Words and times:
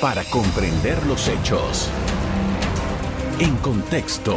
para 0.00 0.22
comprender 0.24 1.04
los 1.06 1.26
hechos. 1.26 1.90
En 3.40 3.56
contexto. 3.56 4.36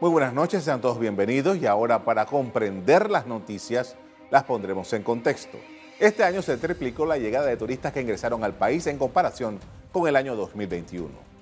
Muy 0.00 0.10
buenas 0.10 0.34
noches, 0.34 0.64
sean 0.64 0.80
todos 0.80 0.98
bienvenidos 0.98 1.56
y 1.58 1.66
ahora 1.66 2.04
para 2.04 2.26
comprender 2.26 3.08
las 3.08 3.26
noticias 3.26 3.94
las 4.32 4.42
pondremos 4.42 4.92
en 4.94 5.04
contexto. 5.04 5.58
Este 6.00 6.24
año 6.24 6.42
se 6.42 6.56
triplicó 6.56 7.06
la 7.06 7.18
llegada 7.18 7.46
de 7.46 7.56
turistas 7.56 7.92
que 7.92 8.00
ingresaron 8.00 8.42
al 8.42 8.54
país 8.54 8.88
en 8.88 8.98
comparación 8.98 9.60
con 9.92 10.08
el 10.08 10.16
año 10.16 10.34
2021. 10.34 11.33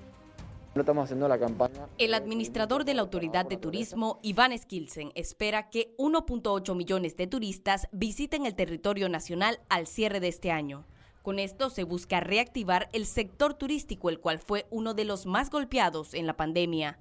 El 1.99 2.13
administrador 2.15 2.83
de 2.83 2.95
la 2.95 3.03
Autoridad 3.03 3.45
de 3.45 3.57
Turismo, 3.57 4.19
Iván 4.23 4.57
Skilsen, 4.57 5.11
espera 5.13 5.69
que 5.69 5.95
1.8 5.97 6.75
millones 6.75 7.15
de 7.15 7.27
turistas 7.27 7.87
visiten 7.91 8.47
el 8.47 8.55
territorio 8.55 9.07
nacional 9.07 9.59
al 9.69 9.85
cierre 9.85 10.19
de 10.19 10.29
este 10.29 10.51
año. 10.51 10.85
Con 11.21 11.37
esto 11.37 11.69
se 11.69 11.83
busca 11.83 12.21
reactivar 12.21 12.89
el 12.91 13.05
sector 13.05 13.53
turístico, 13.53 14.09
el 14.09 14.19
cual 14.19 14.39
fue 14.39 14.65
uno 14.71 14.95
de 14.95 15.05
los 15.05 15.27
más 15.27 15.51
golpeados 15.51 16.15
en 16.15 16.25
la 16.25 16.35
pandemia. 16.35 16.99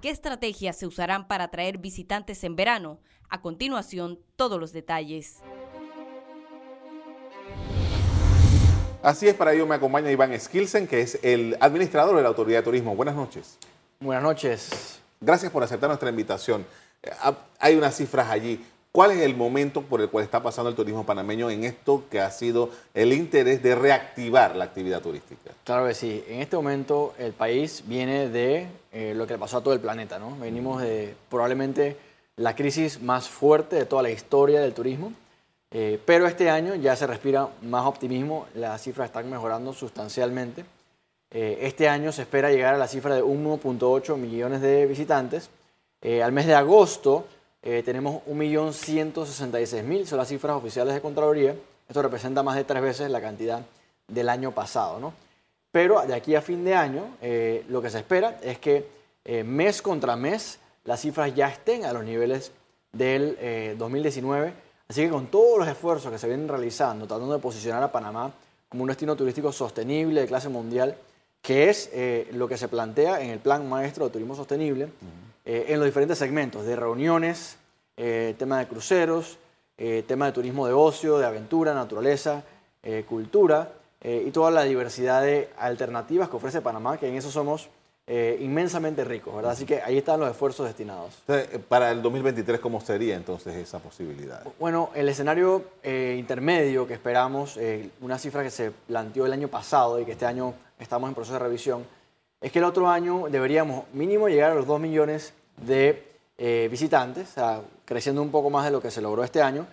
¿Qué 0.00 0.10
estrategias 0.10 0.76
se 0.78 0.86
usarán 0.86 1.26
para 1.26 1.44
atraer 1.44 1.78
visitantes 1.78 2.44
en 2.44 2.54
verano? 2.54 3.00
A 3.28 3.42
continuación, 3.42 4.20
todos 4.36 4.60
los 4.60 4.72
detalles. 4.72 5.42
Así 9.02 9.28
es, 9.28 9.34
para 9.34 9.52
ello 9.52 9.64
me 9.64 9.76
acompaña 9.76 10.10
Iván 10.10 10.38
Skilsen, 10.38 10.88
que 10.88 11.00
es 11.00 11.20
el 11.22 11.56
administrador 11.60 12.16
de 12.16 12.22
la 12.22 12.28
Autoridad 12.28 12.58
de 12.58 12.64
Turismo. 12.64 12.96
Buenas 12.96 13.14
noches. 13.14 13.56
Buenas 14.00 14.24
noches. 14.24 15.00
Gracias 15.20 15.52
por 15.52 15.62
aceptar 15.62 15.88
nuestra 15.88 16.10
invitación. 16.10 16.66
Eh, 17.02 17.10
hay 17.60 17.76
unas 17.76 17.96
cifras 17.96 18.28
allí. 18.28 18.64
¿Cuál 18.90 19.12
es 19.12 19.18
el 19.20 19.36
momento 19.36 19.82
por 19.82 20.00
el 20.00 20.08
cual 20.08 20.24
está 20.24 20.42
pasando 20.42 20.68
el 20.68 20.74
turismo 20.74 21.06
panameño 21.06 21.48
en 21.48 21.62
esto 21.62 22.04
que 22.10 22.20
ha 22.20 22.30
sido 22.32 22.70
el 22.92 23.12
interés 23.12 23.62
de 23.62 23.76
reactivar 23.76 24.56
la 24.56 24.64
actividad 24.64 25.00
turística? 25.00 25.52
Claro 25.62 25.86
que 25.86 25.94
sí. 25.94 26.24
En 26.26 26.40
este 26.40 26.56
momento 26.56 27.14
el 27.18 27.32
país 27.32 27.84
viene 27.86 28.28
de 28.28 28.66
eh, 28.90 29.12
lo 29.14 29.28
que 29.28 29.34
le 29.34 29.38
pasó 29.38 29.58
a 29.58 29.62
todo 29.62 29.74
el 29.74 29.80
planeta, 29.80 30.18
¿no? 30.18 30.36
Venimos 30.38 30.82
de 30.82 31.14
probablemente 31.30 31.96
la 32.36 32.56
crisis 32.56 33.00
más 33.00 33.28
fuerte 33.28 33.76
de 33.76 33.84
toda 33.84 34.02
la 34.02 34.10
historia 34.10 34.60
del 34.60 34.74
turismo. 34.74 35.12
Eh, 35.70 36.00
pero 36.04 36.26
este 36.26 36.48
año 36.48 36.74
ya 36.76 36.96
se 36.96 37.06
respira 37.06 37.48
más 37.62 37.84
optimismo, 37.84 38.46
las 38.54 38.82
cifras 38.82 39.06
están 39.06 39.28
mejorando 39.28 39.72
sustancialmente. 39.72 40.64
Eh, 41.30 41.58
este 41.62 41.88
año 41.88 42.10
se 42.10 42.22
espera 42.22 42.50
llegar 42.50 42.74
a 42.74 42.78
la 42.78 42.88
cifra 42.88 43.14
de 43.14 43.22
1.8 43.22 44.16
millones 44.16 44.62
de 44.62 44.86
visitantes. 44.86 45.50
Eh, 46.00 46.22
al 46.22 46.32
mes 46.32 46.46
de 46.46 46.54
agosto 46.54 47.26
tenemos 47.84 48.22
1.166.000, 48.24 50.06
son 50.06 50.16
las 50.16 50.28
cifras 50.28 50.56
oficiales 50.56 50.94
de 50.94 51.02
Contraloría. 51.02 51.54
Esto 51.86 52.00
representa 52.00 52.42
más 52.42 52.56
de 52.56 52.64
tres 52.64 52.80
veces 52.80 53.10
la 53.10 53.20
cantidad 53.20 53.60
del 54.06 54.30
año 54.30 54.52
pasado. 54.52 54.98
¿no? 54.98 55.12
Pero 55.70 56.00
de 56.06 56.14
aquí 56.14 56.34
a 56.34 56.40
fin 56.40 56.64
de 56.64 56.74
año, 56.74 57.04
lo 57.68 57.82
que 57.82 57.90
se 57.90 57.98
espera 57.98 58.38
es 58.42 58.58
que 58.58 58.86
mes 59.44 59.82
contra 59.82 60.16
mes 60.16 60.60
las 60.84 61.00
cifras 61.00 61.34
ya 61.34 61.48
estén 61.48 61.84
a 61.84 61.92
los 61.92 62.04
niveles 62.04 62.52
del 62.92 63.76
2019 63.76 64.67
Así 64.88 65.02
que 65.02 65.10
con 65.10 65.26
todos 65.26 65.58
los 65.58 65.68
esfuerzos 65.68 66.10
que 66.10 66.18
se 66.18 66.26
vienen 66.26 66.48
realizando, 66.48 67.06
tratando 67.06 67.34
de 67.34 67.40
posicionar 67.40 67.82
a 67.82 67.92
Panamá 67.92 68.32
como 68.70 68.84
un 68.84 68.88
destino 68.88 69.16
turístico 69.16 69.52
sostenible 69.52 70.22
de 70.22 70.26
clase 70.26 70.48
mundial, 70.48 70.96
que 71.42 71.68
es 71.68 71.90
eh, 71.92 72.28
lo 72.32 72.48
que 72.48 72.56
se 72.56 72.68
plantea 72.68 73.20
en 73.20 73.28
el 73.28 73.38
Plan 73.38 73.68
Maestro 73.68 74.06
de 74.06 74.10
Turismo 74.12 74.34
Sostenible, 74.34 74.88
eh, 75.44 75.66
en 75.68 75.78
los 75.78 75.84
diferentes 75.84 76.16
segmentos, 76.16 76.64
de 76.64 76.74
reuniones, 76.74 77.58
eh, 77.98 78.34
tema 78.38 78.58
de 78.58 78.66
cruceros, 78.66 79.38
tema 80.08 80.26
de 80.26 80.32
turismo 80.32 80.66
de 80.66 80.72
ocio, 80.72 81.18
de 81.18 81.26
aventura, 81.26 81.72
naturaleza, 81.72 82.42
cultura, 83.06 83.70
y 84.02 84.28
toda 84.32 84.50
la 84.50 84.64
diversidad 84.64 85.22
de 85.22 85.50
alternativas 85.56 86.28
que 86.28 86.34
ofrece 86.34 86.60
Panamá, 86.60 86.98
que 86.98 87.06
en 87.06 87.14
eso 87.14 87.30
somos 87.30 87.68
eh, 88.10 88.38
inmensamente 88.40 89.04
ricos, 89.04 89.36
¿verdad? 89.36 89.52
Así 89.52 89.66
que 89.66 89.82
ahí 89.82 89.98
están 89.98 90.18
los 90.18 90.30
esfuerzos 90.30 90.66
destinados. 90.66 91.14
Eh, 91.28 91.60
para 91.68 91.90
el 91.90 92.00
2023, 92.00 92.58
¿cómo 92.58 92.80
sería 92.80 93.14
entonces 93.14 93.54
esa 93.54 93.80
posibilidad? 93.80 94.42
Bueno, 94.58 94.88
el 94.94 95.10
escenario 95.10 95.62
eh, 95.82 96.16
intermedio 96.18 96.86
que 96.86 96.94
esperamos, 96.94 97.58
una 98.00 98.18
cifra 98.18 98.42
que 98.42 98.48
se 98.48 98.70
planteó 98.70 99.26
el 99.26 99.34
año 99.34 99.48
pasado 99.48 100.00
y 100.00 100.06
que 100.06 100.12
este 100.12 100.24
año 100.24 100.54
estamos 100.78 101.06
en 101.06 101.14
proceso 101.14 101.34
de 101.34 101.40
revisión, 101.40 101.84
es 102.40 102.50
que 102.50 102.60
el 102.60 102.64
otro 102.64 102.88
año 102.88 103.26
deberíamos 103.30 103.84
mínimo 103.92 104.30
llegar 104.30 104.52
a 104.52 104.54
los 104.54 104.66
2 104.66 104.80
millones 104.80 105.34
de 105.58 106.02
visitantes, 106.70 107.28
o 107.32 107.34
sea, 107.34 107.60
creciendo 107.84 108.22
un 108.22 108.30
poco 108.30 108.48
más 108.48 108.64
de 108.64 108.70
lo 108.70 108.80
que 108.80 108.90
se 108.90 109.02
logró 109.02 109.22
este 109.22 109.42
año. 109.42 109.66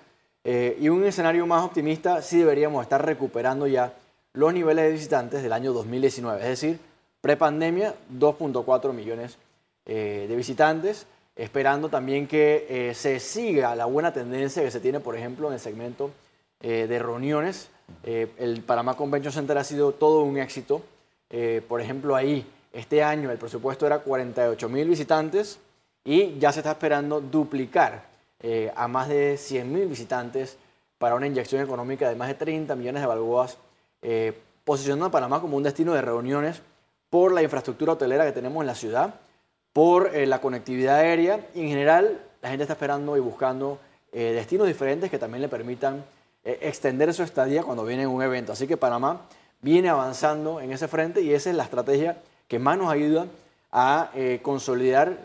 y 0.43 0.89
un 0.89 1.05
escenario 1.05 1.47
más 1.47 1.63
optimista, 1.63 2.21
sí 2.21 2.39
deberíamos 2.39 2.83
estar 2.83 3.05
recuperando 3.05 3.65
ya 3.65 3.93
los 4.33 4.53
niveles 4.53 4.83
de 4.85 4.91
visitantes 4.91 5.41
del 5.41 5.53
año 5.53 5.71
2019, 5.71 6.41
es 6.41 6.49
decir, 6.49 6.79
Prepandemia, 7.25 7.95
2.4 8.19 8.93
millones 8.93 9.39
eh, 9.87 10.27
de 10.29 10.35
visitantes, 10.35 11.07
esperando 11.35 11.89
también 11.89 12.27
que 12.27 12.67
eh, 12.69 12.93
se 12.93 13.19
siga 13.19 13.75
la 13.75 13.85
buena 13.85 14.13
tendencia 14.13 14.61
que 14.61 14.69
se 14.69 14.79
tiene, 14.79 14.99
por 14.99 15.15
ejemplo, 15.15 15.47
en 15.47 15.55
el 15.55 15.59
segmento 15.59 16.11
eh, 16.61 16.85
de 16.87 16.99
reuniones. 16.99 17.71
el 18.03 18.61
Panamá 18.61 18.95
Convention 18.95 19.33
Center 19.33 19.57
ha 19.57 19.63
sido 19.63 19.93
todo 19.93 20.21
un 20.21 20.37
éxito. 20.37 20.83
por 21.67 21.81
ejemplo, 21.81 22.15
ahí, 22.15 22.45
este 22.71 23.01
año 23.01 23.31
el 23.31 23.39
presupuesto 23.39 23.87
era 23.87 23.97
48 23.97 24.69
mil 24.69 24.87
visitantes 24.87 25.57
y 26.03 26.37
ya 26.37 26.51
se 26.51 26.59
está 26.59 26.73
esperando 26.73 27.21
duplicar 27.21 28.03
a 28.75 28.87
más 28.87 29.07
de 29.07 29.37
100 29.37 29.73
mil 29.73 29.87
visitantes 29.87 30.57
para 30.99 31.15
una 31.15 31.25
inyección 31.25 31.63
económica 31.63 32.07
de 32.07 32.15
más 32.15 32.27
de 32.27 32.35
30 32.35 32.75
millones 32.75 33.01
de 33.01 33.07
balboas, 33.07 33.57
posicionando 34.63 35.07
a 35.07 35.11
Panamá 35.11 35.41
como 35.41 35.57
un 35.57 35.63
destino 35.63 35.91
de 35.95 36.03
reuniones 36.03 36.61
por 37.15 37.31
la 37.31 37.41
infraestructura 37.41 37.93
hotelera 37.93 38.25
que 38.25 38.33
tenemos 38.33 38.59
en 38.59 38.67
la 38.67 38.75
ciudad, 38.75 39.13
por 39.71 40.13
eh, 40.13 40.25
la 40.25 40.41
conectividad 40.41 40.97
aérea 40.97 41.39
y 41.55 41.61
en 41.61 41.69
general 41.69 42.19
la 42.41 42.49
gente 42.49 42.63
está 42.63 42.73
esperando 42.73 43.15
y 43.15 43.21
buscando 43.21 43.79
eh, 44.11 44.33
destinos 44.33 44.67
diferentes 44.67 45.09
que 45.09 45.17
también 45.17 45.41
le 45.41 45.47
permitan 45.47 46.03
eh, 46.43 46.59
extender 46.63 47.13
su 47.13 47.23
estadía 47.23 47.63
cuando 47.63 47.85
viene 47.85 48.05
un 48.05 48.21
evento. 48.21 48.51
Así 48.51 48.67
que 48.67 48.75
Panamá 48.75 49.21
viene 49.61 49.87
avanzando 49.87 50.59
en 50.59 50.73
ese 50.73 50.89
frente 50.89 51.21
y 51.21 51.33
esa 51.33 51.49
es 51.51 51.55
la 51.55 51.63
estrategia 51.63 52.17
que 52.49 52.59
más 52.59 52.77
nos 52.77 52.91
ayuda 52.91 53.27
a 53.71 54.11
consolidar 54.41 55.17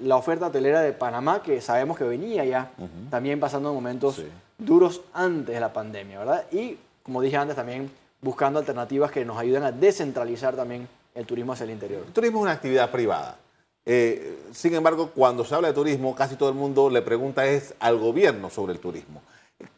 la 0.00 0.16
oferta 0.16 0.48
hotelera 0.48 0.82
de 0.82 0.92
Panamá, 0.92 1.42
que 1.42 1.62
sabemos 1.62 1.96
que 1.96 2.04
venía 2.04 2.44
ya 2.44 2.70
también 3.10 3.40
pasando 3.40 3.72
momentos 3.72 4.22
duros 4.58 5.00
antes 5.14 5.54
de 5.54 5.60
la 5.60 5.72
pandemia, 5.72 6.18
¿verdad? 6.18 6.44
Y 6.52 6.76
como 7.02 7.22
dije 7.22 7.38
antes, 7.38 7.56
también 7.56 7.90
buscando 8.20 8.58
alternativas 8.58 9.10
que 9.10 9.24
nos 9.24 9.38
ayuden 9.38 9.62
a 9.62 9.72
descentralizar 9.72 10.54
también 10.54 10.86
el 11.20 11.26
turismo 11.26 11.52
hacia 11.52 11.64
el 11.64 11.70
interior. 11.70 12.02
El 12.06 12.12
turismo 12.12 12.38
es 12.38 12.42
una 12.42 12.52
actividad 12.52 12.90
privada. 12.90 13.38
Eh, 13.84 14.38
sin 14.52 14.74
embargo, 14.74 15.10
cuando 15.14 15.44
se 15.44 15.54
habla 15.54 15.68
de 15.68 15.74
turismo, 15.74 16.14
casi 16.14 16.36
todo 16.36 16.48
el 16.48 16.54
mundo 16.54 16.90
le 16.90 17.02
pregunta 17.02 17.46
es 17.46 17.74
al 17.78 17.98
gobierno 17.98 18.50
sobre 18.50 18.72
el 18.72 18.78
turismo. 18.78 19.22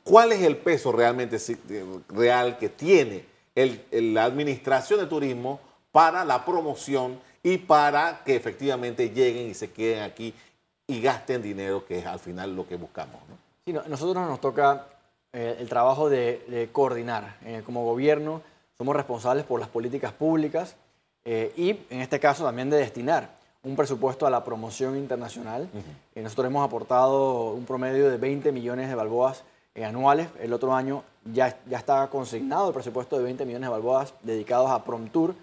¿Cuál 0.05 0.33
es 0.33 0.43
el 0.43 0.57
peso 0.57 0.93
realmente 0.93 1.39
real 2.09 2.59
que 2.59 2.69
tiene 2.69 3.25
la 3.91 4.25
administración 4.25 5.01
de 5.01 5.07
turismo 5.07 5.61
para 5.91 6.25
la 6.25 6.45
promoción 6.45 7.19
y 7.43 7.59
para 7.59 8.23
que 8.25 8.37
efectivamente 8.37 9.11
lleguen 9.11 9.51
y 9.51 9.55
se 9.55 9.73
queden 9.73 10.03
aquí 10.03 10.33
y 10.87 11.01
gasten 11.01 11.43
dinero, 11.43 11.85
que 11.85 11.99
es 11.99 12.07
al 12.07 12.21
final 12.21 12.55
lo 12.55 12.67
que 12.67 12.77
buscamos? 12.77 13.21
¿no? 13.67 13.83
nosotros 13.89 14.29
nos 14.29 14.41
toca 14.41 14.87
eh, 15.33 15.57
el 15.59 15.69
trabajo 15.69 16.09
de, 16.09 16.69
coordinar. 16.73 17.37
Eh, 17.45 17.63
como 17.65 17.85
gobierno 17.85 18.43
somos 18.79 18.95
responsables 18.95 19.45
por 19.45 19.59
las 19.59 19.69
políticas 19.69 20.13
públicas 20.13 20.77
eh, 21.25 21.53
y 21.57 21.71
en 21.91 22.01
este 22.01 22.19
caso 22.19 22.45
también 22.45 22.71
de 22.71 22.79
destinar 22.79 23.31
un 23.63 23.77
presupuesto 23.77 24.27
a 24.27 24.31
la 24.31 24.43
promoción 24.43 24.97
internacional. 24.97 25.69
Eh, 26.15 26.23
nosotros 26.23 26.49
hemos 26.49 26.65
aportado 26.65 27.53
un 27.53 27.65
promedio 27.65 28.11
de 28.11 28.17
20 28.17 28.51
millones 28.51 28.89
de 28.89 28.95
balboas 28.97 29.45
eh, 29.75 29.85
anuales. 29.85 30.29
El 30.41 30.53
otro 30.53 30.75
año 30.75 31.05
ya, 31.33 31.57
ya 31.69 31.79
está 31.79 32.09
consignado 32.09 32.69
el 32.69 32.75
presupuesto 32.75 33.17
de 33.17 33.23
20 33.23 33.47
millones 33.47 33.69
de 33.69 33.73
balboas 33.73 34.15
dedicados 34.23 34.71
a 34.71 34.83
PromTour, 34.85 35.35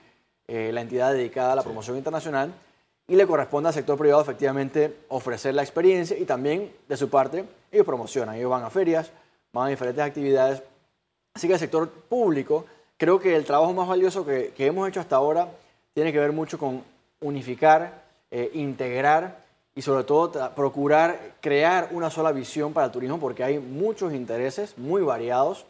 la 0.48 0.82
entidad 0.82 1.14
dedicada 1.14 1.54
a 1.54 1.56
la 1.56 1.62
promoción 1.62 1.96
internacional. 1.96 2.52
Y 3.08 3.16
le 3.16 3.28
corresponde 3.28 3.70
al 3.70 3.74
sector 3.74 3.98
privado 3.98 4.22
efectivamente 4.22 4.98
ofrecer 5.08 5.54
la 5.54 5.62
experiencia 5.62 6.18
y 6.18 6.26
también 6.26 6.74
de 6.88 6.98
su 6.98 7.08
parte 7.10 7.46
ellos 7.72 7.86
promocionan, 7.86 8.36
ellos 8.36 8.50
van 8.50 8.64
a 8.64 8.70
ferias, 8.70 9.12
van 9.54 9.68
a 9.68 9.70
diferentes 9.70 10.04
actividades. 10.04 10.64
Así 11.36 11.48
que 11.48 11.54
el 11.54 11.60
sector 11.60 11.90
público, 11.90 12.66
creo 12.98 13.20
que 13.20 13.36
el 13.36 13.46
trabajo 13.46 13.74
más 13.74 13.88
valioso 13.88 14.26
que, 14.26 14.54
que 14.56 14.66
hemos 14.66 14.90
hecho 14.90 15.00
hasta 15.00 15.16
ahora 15.16 15.50
tiene 16.00 16.14
que 16.14 16.20
ver 16.20 16.32
mucho 16.32 16.58
con 16.58 16.82
unificar, 17.20 18.04
eh, 18.32 18.52
integrar 18.54 19.44
y 19.76 19.82
sobre 19.82 20.06
todo 20.06 20.32
procurar 20.56 21.34
crear 21.42 21.90
una 21.92 22.10
sola 22.10 22.32
visión 22.32 22.72
para 22.72 22.86
el 22.86 22.92
turismo 22.94 23.20
porque 23.20 23.44
hay 23.44 23.60
muchos 23.60 24.14
intereses 24.14 24.78
muy 24.78 25.02
variados, 25.02 25.66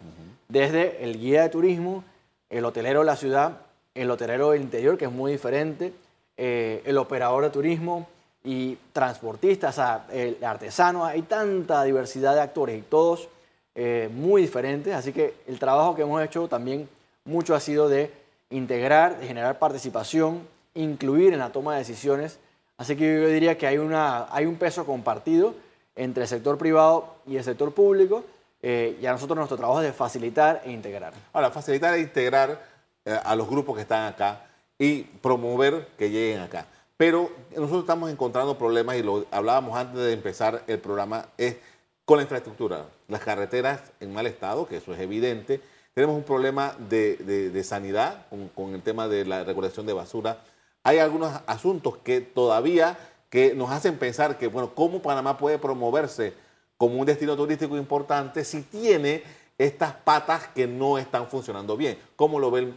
desde 0.48 1.04
el 1.04 1.20
guía 1.20 1.42
de 1.42 1.50
turismo, 1.50 2.04
el 2.48 2.64
hotelero 2.64 3.00
de 3.00 3.08
la 3.08 3.16
ciudad, 3.16 3.58
el 3.96 4.12
hotelero 4.12 4.52
del 4.52 4.62
interior, 4.62 5.00
que 5.00 5.06
es 5.06 5.12
muy 5.12 5.32
diferente, 5.32 5.94
eh, 6.38 6.84
el 6.86 7.00
operador 7.00 7.46
de 7.46 7.50
turismo 7.50 8.08
y 8.44 8.78
transportistas, 8.94 9.80
o 9.80 9.82
sea, 9.82 10.06
el 10.12 10.38
artesano, 10.44 11.06
hay 11.06 11.24
tanta 11.24 11.84
diversidad 11.86 12.36
de 12.36 12.42
actores 12.42 12.78
y 12.78 12.84
todos 12.84 13.30
eh, 13.74 14.12
muy 14.14 14.44
diferentes, 14.44 14.94
así 14.94 15.12
que 15.12 15.34
el 15.48 15.58
trabajo 15.58 15.96
que 15.96 16.04
hemos 16.04 16.22
hecho 16.22 16.48
también 16.48 16.88
mucho 17.26 17.56
ha 17.56 17.60
sido 17.60 17.90
de 17.90 18.20
integrar, 18.50 19.20
generar 19.22 19.60
participación, 19.60 20.48
incluir 20.74 21.34
en 21.34 21.40
la 21.40 21.52
toma 21.52 21.74
de 21.74 21.80
decisiones, 21.80 22.40
así 22.78 22.96
que 22.96 23.22
yo 23.22 23.28
diría 23.28 23.58
que 23.58 23.68
hay, 23.68 23.78
una, 23.78 24.28
hay 24.34 24.46
un 24.46 24.56
peso 24.56 24.86
compartido 24.86 25.54
entre 25.96 26.24
el 26.24 26.30
sector 26.30 26.58
privado 26.58 27.16
y 27.26 27.38
el 27.38 27.44
sector 27.44 27.74
público, 27.74 28.24
eh, 28.62 28.98
y 29.02 29.06
a 29.06 29.12
nosotros 29.12 29.38
nuestro 29.38 29.58
trabajo 29.58 29.82
es 29.82 29.88
de 29.88 29.94
facilitar 29.94 30.62
e 30.66 30.72
integrar. 30.72 31.14
Ahora, 31.34 31.52
facilitar 31.52 31.94
e 31.94 32.02
integrar 32.02 32.62
eh, 33.06 33.18
a 33.24 33.36
los 33.36 33.50
grupos 33.50 33.76
que 33.76 33.82
están 33.84 34.06
acá 34.06 34.46
y 34.78 35.04
promover 35.04 35.88
que 35.98 36.10
lleguen 36.10 36.42
acá. 36.42 36.66
Pero 36.98 37.32
nosotros 37.56 37.82
estamos 37.82 38.12
encontrando 38.12 38.58
problemas 38.58 38.98
y 38.98 39.04
lo 39.04 39.26
hablábamos 39.32 39.78
antes 39.78 40.00
de 40.00 40.12
empezar 40.12 40.64
el 40.68 40.80
programa, 40.80 41.28
es 41.38 41.56
con 42.04 42.18
la 42.18 42.24
infraestructura. 42.24 42.86
Las 43.08 43.22
carreteras 43.22 43.82
en 44.00 44.14
mal 44.14 44.26
estado, 44.28 44.68
que 44.68 44.78
eso 44.78 44.94
es 44.94 45.00
evidente. 45.00 45.62
Tenemos 46.00 46.16
un 46.16 46.24
problema 46.24 46.74
de, 46.88 47.62
sanidad 47.66 48.26
con, 48.56 48.74
el 48.74 48.82
tema 48.82 49.10
de 49.10 49.26
la 49.26 49.44
recolección 49.44 49.86
de 49.86 49.92
basura. 49.92 50.38
Hay 50.82 50.98
algunos 50.98 51.42
asuntos 51.46 51.98
que 51.98 52.22
todavía 52.22 52.98
que 53.30 53.54
nos 53.54 53.70
hacen 53.70 53.98
pensar 53.98 54.38
que, 54.38 54.48
bueno, 54.48 54.74
¿cómo 54.74 55.02
Panamá 55.02 55.38
puede 55.38 55.58
promoverse 55.58 56.32
como 56.78 56.96
un 57.02 57.06
destino 57.06 57.36
turístico 57.36 57.76
importante 57.76 58.46
si 58.46 58.62
tiene 58.62 59.24
estas 59.58 59.92
patas 59.92 60.48
que 60.48 60.68
no 60.68 60.98
están 60.98 61.28
funcionando 61.28 61.76
bien? 61.76 61.98
¿Cómo 62.16 62.40
lo 62.40 62.50
ve 62.50 62.72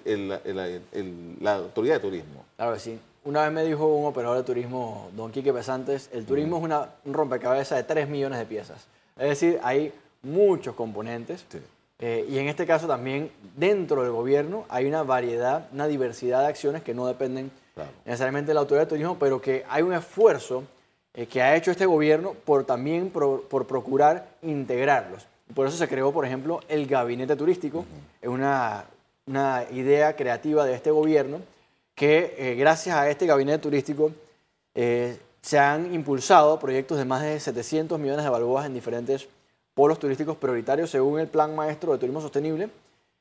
la 1.41 1.55
autoridad 1.55 1.95
de 1.95 2.01
turismo? 2.01 2.45
Claro 2.57 2.75
que 2.75 2.81
sí. 2.81 2.99
Una 3.23 3.45
vez 3.45 3.53
me 3.53 3.63
dijo 3.63 3.87
un 3.87 4.07
operador 4.07 4.39
de 4.39 4.43
turismo, 4.43 5.11
don 5.15 5.31
Quique 5.31 5.53
Pesantes, 5.53 6.11
el 6.13 6.27
turismo 6.27 6.57
es 6.57 6.65
una, 6.65 6.89
un 7.05 7.15
rompecabezas 7.15 7.79
de 7.79 7.85
3 7.85 8.09
millones 8.09 8.41
de 8.41 8.47
piezas. 8.47 8.89
Es 9.17 9.29
decir, 9.29 9.61
hay 9.63 9.93
muchos 10.23 10.75
componentes. 10.75 11.45
Eh, 12.03 12.27
y 12.29 12.37
en 12.39 12.49
este 12.49 12.67
caso 12.67 12.87
también 12.87 13.31
dentro 13.57 14.03
del 14.03 14.13
gobierno 14.13 14.67
hay 14.69 14.85
una 14.87 15.03
variedad, 15.03 15.69
una 15.73 15.87
diversidad 15.87 16.41
de 16.41 16.49
acciones 16.49 16.83
que 16.83 16.93
no 16.93 17.07
dependen 17.07 17.51
necesariamente 18.05 18.49
de 18.49 18.55
la 18.55 18.61
autoridad 18.61 18.85
de 18.85 18.91
turismo, 18.91 19.17
pero 19.19 19.41
que 19.41 19.65
hay 19.71 19.83
un 19.83 19.95
esfuerzo 19.95 20.65
eh, 21.15 21.27
que 21.27 21.41
ha 21.41 21.57
hecho 21.57 21.71
este 21.71 21.87
gobierno 21.87 22.35
por 22.45 22.65
también 22.65 23.09
por 23.09 23.67
procurar 23.67 24.29
integrarlos. 24.43 25.27
Por 25.55 25.67
eso 25.67 25.77
se 25.77 25.89
creó, 25.89 26.13
por 26.13 26.25
ejemplo, 26.25 26.61
el 26.69 26.87
gabinete 26.87 27.37
turístico. 27.37 27.85
Es 28.21 28.29
una, 28.29 28.85
una 29.27 29.65
idea 29.71 30.17
creativa 30.17 30.65
de 30.65 30.75
este 30.75 30.91
gobierno 30.91 31.41
que 31.95 32.35
eh, 32.39 32.55
gracias 32.55 32.97
a 32.97 33.09
este 33.11 33.27
gabinete 33.27 33.59
turístico 33.59 34.13
eh, 34.75 35.19
se 35.43 35.59
han 35.59 35.95
impulsado 35.95 36.59
proyectos 36.59 36.99
de 36.99 37.05
más 37.05 37.23
de 37.23 37.39
700 37.39 37.99
millones 37.99 38.25
de 38.25 38.31
balboas 38.31 38.67
en 38.67 38.75
diferentes 38.75 39.29
polos 39.75 39.99
turísticos 39.99 40.37
prioritarios 40.37 40.91
según 40.91 41.21
el 41.21 41.29
Plan 41.29 41.55
Maestro 41.55 41.93
de 41.93 41.99
Turismo 41.99 42.21
Sostenible. 42.21 42.71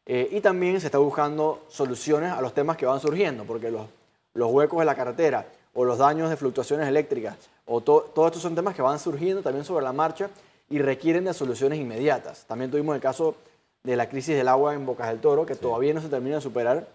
Eh, 0.06 0.30
y 0.31 0.42
también 0.42 0.80
se 0.80 0.88
está 0.88 0.98
buscando 0.98 1.63
soluciones 1.69 2.31
a 2.31 2.42
los 2.42 2.53
temas 2.53 2.75
que 2.75 2.86
van 2.86 3.00
surgiendo, 3.00 3.44
porque 3.44 3.69
los, 3.69 3.88
los 4.33 4.51
huecos 4.51 4.80
de 4.80 4.86
la 4.86 4.95
carretera 4.95 5.45
o 5.74 5.86
los 5.86 5.98
daños 5.98 6.30
de 6.30 6.38
fluctuaciones 6.38 6.88
eléctricas, 6.88 7.38
o 7.65 7.81
todos 7.81 8.27
estos 8.27 8.42
son 8.42 8.56
temas 8.56 8.75
que 8.75 8.81
van 8.81 9.00
surgiendo 9.00 9.42
también 9.42 9.63
sobre 9.63 9.83
la 9.83 9.94
marcha 9.94 10.30
y 10.69 10.80
requieren 10.80 11.25
de 11.25 11.33
soluciones 11.33 11.80
inmediatas. 11.80 12.45
También 12.45 12.71
tuvimos 12.71 12.95
el 12.95 13.01
caso 13.01 13.36
de 13.83 13.95
la 13.95 14.09
crisis 14.09 14.36
del 14.36 14.48
agua 14.48 14.74
en 14.74 14.86
Bocas 14.86 15.07
del 15.09 15.19
Toro, 15.19 15.45
que 15.45 15.56
todavía 15.56 15.94
no 15.94 16.01
se 16.01 16.09
termina 16.09 16.36
de 16.36 16.42
superar. 16.42 16.88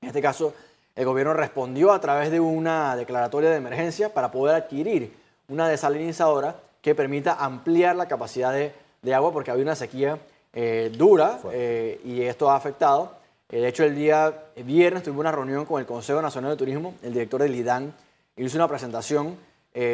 En 0.00 0.08
este 0.08 0.22
caso, 0.22 0.54
el 0.94 1.04
gobierno 1.04 1.34
respondió 1.34 1.92
a 1.92 2.00
través 2.00 2.30
de 2.30 2.40
una 2.40 2.94
declaratoria 2.94 3.50
de 3.50 3.56
emergencia 3.56 4.12
para 4.12 4.30
poder 4.30 4.54
adquirir 4.54 5.12
una 5.48 5.68
desalinizadora 5.68 6.56
que 6.80 6.94
permita 6.94 7.34
ampliar 7.34 7.96
la 7.96 8.06
capacidad 8.06 8.52
de, 8.52 8.72
agua 9.12 9.32
porque 9.32 9.50
había 9.50 9.64
una 9.64 9.74
sequía 9.74 10.18
eh, 10.56 10.92
dura 10.96 11.40
eh, 11.52 12.00
y 12.04 12.22
esto 12.22 12.48
ha 12.48 12.54
afectado. 12.54 13.12
Eh, 13.48 13.60
de 13.60 13.68
hecho, 13.68 13.82
el 13.82 13.96
día 13.96 14.44
viernes 14.56 15.02
tuvimos 15.02 15.22
una 15.22 15.32
reunión 15.32 15.66
con 15.66 15.80
el 15.80 15.86
Consejo 15.86 16.22
Nacional 16.22 16.52
de 16.52 16.56
Turismo, 16.56 16.94
el 17.02 17.12
director 17.12 17.42
del 17.42 17.54
IDAN 17.56 17.92
hizo 18.36 18.56
una 18.56 18.68
presentación 18.68 19.36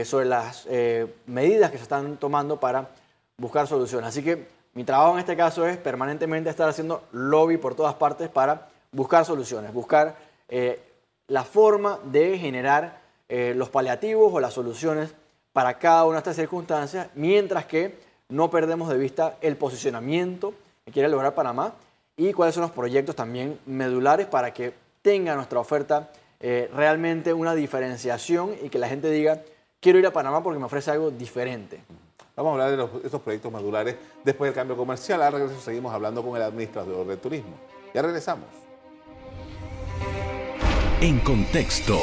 sobre 0.05 0.27
las 0.27 0.67
medidas 1.25 1.71
que 1.71 1.79
se 1.79 1.85
están 1.85 2.19
tomando 2.19 2.61
para 2.61 2.91
buscar 3.39 3.67
soluciones. 3.67 4.09
Así 4.09 4.23
que 4.23 4.47
mi 4.75 4.85
trabajo 4.85 5.15
en 5.15 5.21
este 5.21 5.39
caso 5.39 5.67
es 5.67 5.79
permanentemente 5.79 6.51
estar 6.51 6.69
haciendo 6.69 7.05
lobby 7.13 7.57
por 7.57 7.75
todas 7.75 7.95
partes 7.95 8.29
para 8.29 8.69
buscar 8.93 9.25
soluciones, 9.25 9.73
buscar 9.73 10.17
la 11.29 11.45
forma 11.45 11.99
de 12.05 12.39
generar 12.39 13.01
los 13.29 13.71
paliativos 13.71 14.31
o 14.35 14.39
las 14.39 14.53
soluciones 14.53 15.15
para 15.55 15.79
cada 15.79 16.05
una 16.05 16.17
de 16.17 16.19
estas 16.19 16.37
circunstancias, 16.37 17.09
mientras 17.15 17.65
que 17.65 17.99
no 18.31 18.51
perdemos 18.51 18.89
de 18.89 18.97
vista 18.97 19.37
el 19.41 19.57
posicionamiento 19.57 20.55
que 20.85 20.93
quiere 20.93 21.09
lograr 21.09 21.35
Panamá 21.35 21.75
y 22.17 22.33
cuáles 22.33 22.55
son 22.55 22.63
los 22.63 22.71
proyectos 22.71 23.17
también 23.17 23.59
medulares 23.67 24.27
para 24.27 24.53
que 24.53 24.73
tenga 25.03 25.35
nuestra 25.35 25.59
oferta 25.59 26.11
eh, 26.41 26.71
realmente 26.75 27.33
una 27.33 27.55
diferenciación 27.55 28.55
y 28.63 28.69
que 28.69 28.79
la 28.79 28.89
gente 28.89 29.11
diga, 29.11 29.43
quiero 29.81 29.99
ir 29.99 30.07
a 30.07 30.13
Panamá 30.13 30.43
porque 30.43 30.59
me 30.59 30.67
ofrece 30.67 30.91
algo 30.91 31.11
diferente. 31.11 31.81
Vamos 32.37 32.59
a 32.59 32.65
hablar 32.65 32.77
de 32.77 33.07
estos 33.07 33.21
proyectos 33.21 33.53
medulares 33.53 33.97
después 34.25 34.49
del 34.49 34.55
cambio 34.55 34.77
comercial. 34.77 35.23
Ahora 35.23 35.39
regreso 35.39 35.61
seguimos 35.61 35.93
hablando 35.93 36.23
con 36.23 36.37
el 36.37 36.43
administrador 36.43 37.07
de 37.07 37.17
turismo. 37.19 37.53
Ya 37.93 38.01
regresamos. 38.01 38.47
En 41.03 41.19
contexto. 41.21 41.99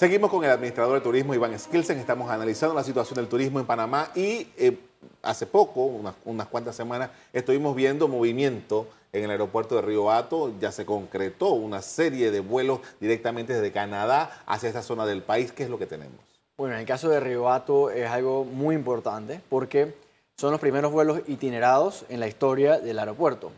Seguimos 0.00 0.30
con 0.30 0.42
el 0.42 0.50
administrador 0.50 0.94
de 0.94 1.02
turismo, 1.02 1.34
Iván 1.34 1.58
Skilsen. 1.58 1.98
Estamos 1.98 2.30
analizando 2.30 2.74
la 2.74 2.82
situación 2.82 3.16
del 3.16 3.28
turismo 3.28 3.60
en 3.60 3.66
Panamá 3.66 4.10
y 4.14 4.48
eh, 4.56 4.78
hace 5.20 5.44
poco, 5.44 5.84
unas, 6.24 6.46
cuantas 6.46 6.74
semanas, 6.74 7.10
estuvimos 7.34 7.76
viendo 7.76 8.08
movimiento 8.08 8.88
en 9.12 9.24
el 9.24 9.30
aeropuerto 9.30 9.74
de 9.74 9.82
Río 9.82 10.10
Hato. 10.10 10.54
Ya 10.58 10.72
se 10.72 10.86
concretó 10.86 11.50
una 11.50 11.82
serie 11.82 12.30
de 12.30 12.40
vuelos 12.40 12.80
directamente 12.98 13.52
desde 13.52 13.72
Canadá 13.72 14.42
hacia 14.46 14.70
esta 14.70 14.80
zona 14.80 15.04
del 15.04 15.20
país. 15.20 15.52
¿Qué 15.52 15.64
es 15.64 15.68
lo 15.68 15.78
que 15.78 15.84
tenemos? 15.84 16.16
Bueno, 16.56 16.76
en 16.76 16.80
el 16.80 16.86
caso 16.86 17.10
de 17.10 17.20
Río 17.20 17.50
Hato 17.50 17.90
es 17.90 18.08
algo 18.08 18.46
muy 18.46 18.76
importante 18.76 19.42
porque 19.50 19.94
son 20.34 20.50
los 20.50 20.60
primeros 20.60 20.92
vuelos 20.92 21.20
itinerados 21.26 22.06
en 22.08 22.20
la 22.20 22.26
historia 22.26 22.78
del 22.78 22.98
aeropuerto. 22.98 23.52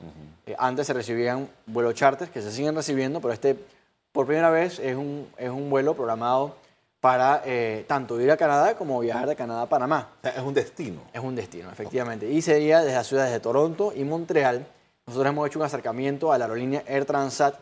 Eh, 0.46 0.56
antes 0.58 0.88
se 0.88 0.92
recibían 0.92 1.48
vuelos 1.66 1.94
charters 1.94 2.32
que 2.32 2.42
se 2.42 2.50
siguen 2.50 2.74
recibiendo, 2.74 3.20
pero 3.20 3.32
este 3.32 3.56
por 4.12 4.26
primera 4.26 4.50
vez 4.50 4.78
es 4.78 4.96
un, 4.96 5.28
es 5.36 5.50
un 5.50 5.70
vuelo 5.70 5.94
programado 5.94 6.56
para 7.00 7.42
eh, 7.44 7.84
tanto 7.88 8.20
ir 8.20 8.30
a 8.30 8.36
Canadá 8.36 8.76
como 8.76 9.00
viajar 9.00 9.28
de 9.28 9.34
Canadá 9.34 9.62
a 9.62 9.68
Panamá. 9.68 10.08
es 10.22 10.38
un 10.38 10.54
destino. 10.54 11.00
Es 11.12 11.20
un 11.20 11.34
destino, 11.34 11.70
efectivamente. 11.70 12.30
Y 12.30 12.40
sería 12.42 12.80
desde 12.80 12.94
las 12.94 13.06
ciudades 13.06 13.32
de 13.32 13.40
Toronto 13.40 13.92
y 13.94 14.04
Montreal. 14.04 14.64
Nosotros 15.06 15.30
hemos 15.30 15.48
hecho 15.48 15.58
un 15.58 15.64
acercamiento 15.64 16.32
a 16.32 16.38
la 16.38 16.44
aerolínea 16.44 16.84
Air 16.86 17.04
Transat. 17.04 17.56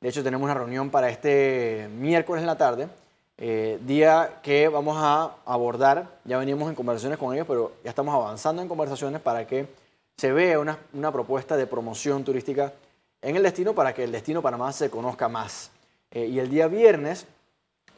De 0.00 0.08
hecho, 0.08 0.24
tenemos 0.24 0.44
una 0.44 0.54
reunión 0.54 0.90
para 0.90 1.10
este 1.10 1.88
miércoles 1.92 2.40
en 2.40 2.46
la 2.46 2.56
tarde 2.56 2.88
eh, 3.38 3.78
día 3.82 4.40
que 4.42 4.66
vamos 4.68 4.96
a 4.98 5.36
abordar, 5.44 6.20
ya 6.24 6.38
veníamos 6.38 6.70
en 6.70 6.74
conversaciones 6.74 7.18
con 7.18 7.34
ellos, 7.34 7.46
pero 7.46 7.72
ya 7.84 7.90
estamos 7.90 8.14
avanzando 8.14 8.62
en 8.62 8.68
conversaciones 8.68 9.20
para 9.20 9.46
que 9.46 9.66
se 10.16 10.32
vea 10.32 10.58
una, 10.58 10.78
una 10.94 11.12
propuesta 11.12 11.54
de 11.54 11.66
promoción 11.66 12.24
turística 12.24 12.72
en 13.20 13.36
el 13.36 13.42
destino 13.42 13.74
para 13.74 13.92
que 13.92 14.04
el 14.04 14.12
destino 14.12 14.40
Panamá 14.40 14.72
se 14.72 14.88
conozca 14.88 15.28
más. 15.28 15.70
Eh, 16.16 16.28
y 16.28 16.38
el 16.38 16.48
día 16.48 16.66
viernes 16.66 17.26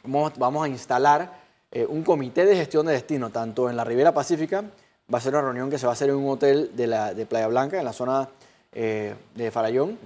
vamos, 0.03 0.33
vamos 0.37 0.65
a 0.65 0.67
instalar 0.67 1.39
eh, 1.71 1.85
un 1.85 2.03
comité 2.03 2.43
de 2.43 2.53
gestión 2.53 2.85
de 2.85 2.91
destino, 2.91 3.29
tanto 3.29 3.69
en 3.69 3.77
la 3.77 3.85
Ribera 3.85 4.13
Pacífica, 4.13 4.61
va 4.61 5.19
a 5.19 5.21
ser 5.21 5.33
una 5.35 5.43
reunión 5.43 5.69
que 5.69 5.77
se 5.77 5.85
va 5.85 5.93
a 5.93 5.93
hacer 5.93 6.09
en 6.09 6.17
un 6.17 6.29
hotel 6.29 6.71
de, 6.75 6.87
la, 6.87 7.13
de 7.13 7.25
Playa 7.25 7.47
Blanca, 7.47 7.79
en 7.79 7.85
la 7.85 7.93
zona 7.93 8.27
de 8.71 9.51
Farallón, 9.51 9.97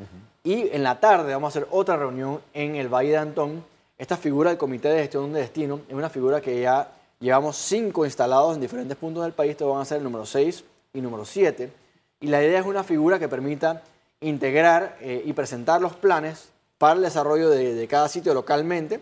y 0.43 0.69
en 0.69 0.83
la 0.83 0.99
tarde 0.99 1.33
vamos 1.33 1.47
a 1.47 1.57
hacer 1.57 1.67
otra 1.71 1.97
reunión 1.97 2.39
en 2.53 2.75
el 2.75 2.87
Valle 2.87 3.09
de 3.09 3.17
Antón, 3.17 3.63
esta 3.97 4.15
figura 4.15 4.51
del 4.51 4.59
Comité 4.59 4.89
de 4.89 4.99
Gestión 4.99 5.33
de 5.33 5.39
Destino 5.39 5.81
es 5.87 5.95
una 5.95 6.09
figura 6.09 6.39
que 6.39 6.61
ya 6.61 6.91
llevamos 7.19 7.57
cinco 7.57 8.05
instalados 8.05 8.53
en 8.53 8.61
diferentes 8.61 8.95
puntos 8.95 9.23
del 9.23 9.33
país, 9.33 9.51
estos 9.51 9.71
van 9.71 9.81
a 9.81 9.85
ser 9.85 9.97
el 9.97 10.03
número 10.03 10.25
6 10.25 10.63
y 10.93 11.01
número 11.01 11.25
7. 11.25 11.71
Y 12.19 12.27
la 12.27 12.43
idea 12.43 12.59
es 12.59 12.65
una 12.65 12.83
figura 12.83 13.17
que 13.17 13.27
permita 13.27 13.81
integrar 14.21 14.97
eh, 15.01 15.23
y 15.25 15.33
presentar 15.33 15.81
los 15.81 15.93
planes 15.93 16.52
para 16.83 16.95
el 16.95 17.01
desarrollo 17.01 17.49
de, 17.49 17.87
cada 17.87 18.09
sitio 18.09 18.33
localmente 18.33 19.01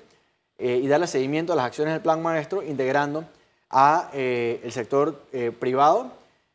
eh, 0.60 0.80
y 0.84 0.88
darle 0.88 1.08
seguimiento 1.08 1.54
a 1.54 1.56
las 1.56 1.66
acciones 1.66 1.96
del 1.96 2.02
plan 2.04 2.22
maestro, 2.22 2.62
integrando 2.62 3.26
al 3.70 4.10
eh, 4.14 4.70
sector 4.70 5.16
privado, 5.60 6.12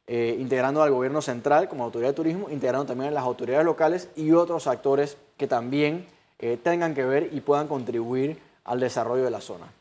integrando 0.07 0.85
al 0.85 0.93
gobierno 0.93 1.21
central 1.21 1.69
como 1.69 1.83
autoridad 1.83 2.11
de 2.11 2.15
turismo, 2.15 2.49
integrando 2.49 2.87
también 2.87 3.11
a 3.11 3.15
las 3.15 3.25
autoridades 3.25 3.65
locales 3.65 4.09
y 4.15 4.31
otros 4.31 4.69
actores 4.69 5.17
que 5.37 5.49
también 5.49 6.07
eh, 6.39 6.59
tengan 6.63 6.95
que 6.95 7.05
ver 7.05 7.31
y 7.33 7.41
puedan 7.41 7.67
contribuir 7.67 8.39
al 8.65 8.79
desarrollo 8.79 9.25
de 9.25 9.31
la 9.31 9.41
zona. 9.41 9.73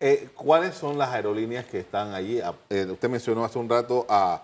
Eh, 0.00 0.30
¿Cuáles 0.34 0.74
son 0.74 0.98
las 0.98 1.10
aerolíneas 1.10 1.64
que 1.64 1.80
están 1.80 2.12
allí? 2.12 2.40
Ah, 2.40 2.54
eh, 2.68 2.86
usted 2.90 3.08
mencionó 3.08 3.44
hace 3.44 3.58
un 3.58 3.68
rato 3.68 4.06
a, 4.08 4.42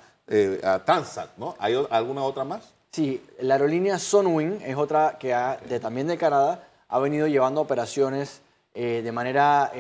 Transat, 0.84 1.38
¿no? 1.38 1.54
¿Hay 1.58 1.74
alguna 1.88 2.22
otra 2.22 2.44
más? 2.44 2.74
Sí, 2.90 3.22
la 3.40 3.54
aerolínea 3.54 3.98
Sunwing 3.98 4.62
es 4.64 4.76
otra 4.76 5.18
que 5.18 5.34
de, 5.68 5.80
también 5.80 6.06
de 6.06 6.18
Canadá 6.18 6.66
ha 6.88 6.98
venido 6.98 7.26
llevando 7.26 7.60
operaciones 7.60 8.40
de 8.74 9.10
manera 9.12 9.72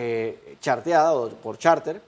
charteada 0.60 1.14
o 1.14 1.28
por 1.28 1.56
charter 1.56 2.00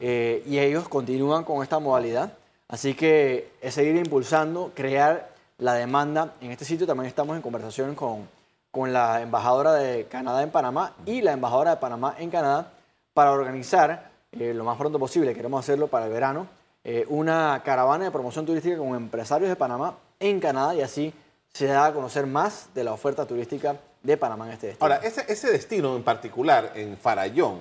y 0.00 0.58
ellos 0.58 0.88
continúan 0.88 1.44
con 1.44 1.62
esta 1.62 1.78
modalidad. 1.78 2.32
Así 2.68 2.94
que 2.94 3.52
es 3.60 3.74
seguir 3.74 3.96
impulsando, 3.96 4.72
crear 4.74 5.30
la 5.58 5.74
demanda. 5.74 6.34
En 6.40 6.50
este 6.50 6.64
sitio 6.64 6.86
también 6.86 7.06
estamos 7.06 7.36
en 7.36 7.42
conversación 7.42 7.94
con, 7.94 8.28
con 8.70 8.92
la 8.92 9.20
embajadora 9.20 9.74
de 9.74 10.06
Canadá 10.06 10.42
en 10.42 10.50
Panamá 10.50 10.94
y 11.06 11.20
la 11.20 11.32
embajadora 11.32 11.72
de 11.72 11.76
Panamá 11.76 12.14
en 12.18 12.30
Canadá 12.30 12.72
para 13.12 13.32
organizar 13.32 14.10
eh, 14.32 14.54
lo 14.54 14.64
más 14.64 14.78
pronto 14.78 14.98
posible, 14.98 15.34
queremos 15.34 15.60
hacerlo 15.60 15.88
para 15.88 16.06
el 16.06 16.12
verano, 16.12 16.46
eh, 16.84 17.04
una 17.08 17.60
caravana 17.64 18.04
de 18.04 18.10
promoción 18.10 18.46
turística 18.46 18.78
con 18.78 18.94
empresarios 18.94 19.48
de 19.48 19.56
Panamá 19.56 19.94
en 20.20 20.38
Canadá 20.40 20.74
y 20.74 20.82
así 20.82 21.12
se 21.52 21.66
da 21.66 21.86
a 21.86 21.92
conocer 21.92 22.26
más 22.26 22.68
de 22.74 22.84
la 22.84 22.92
oferta 22.92 23.26
turística 23.26 23.76
de 24.02 24.16
Panamá 24.16 24.46
en 24.46 24.52
este 24.52 24.68
destino. 24.68 24.84
Ahora, 24.84 25.04
ese, 25.06 25.24
ese 25.30 25.50
destino 25.50 25.96
en 25.96 26.02
particular, 26.04 26.72
en 26.76 26.96
Farallón, 26.96 27.58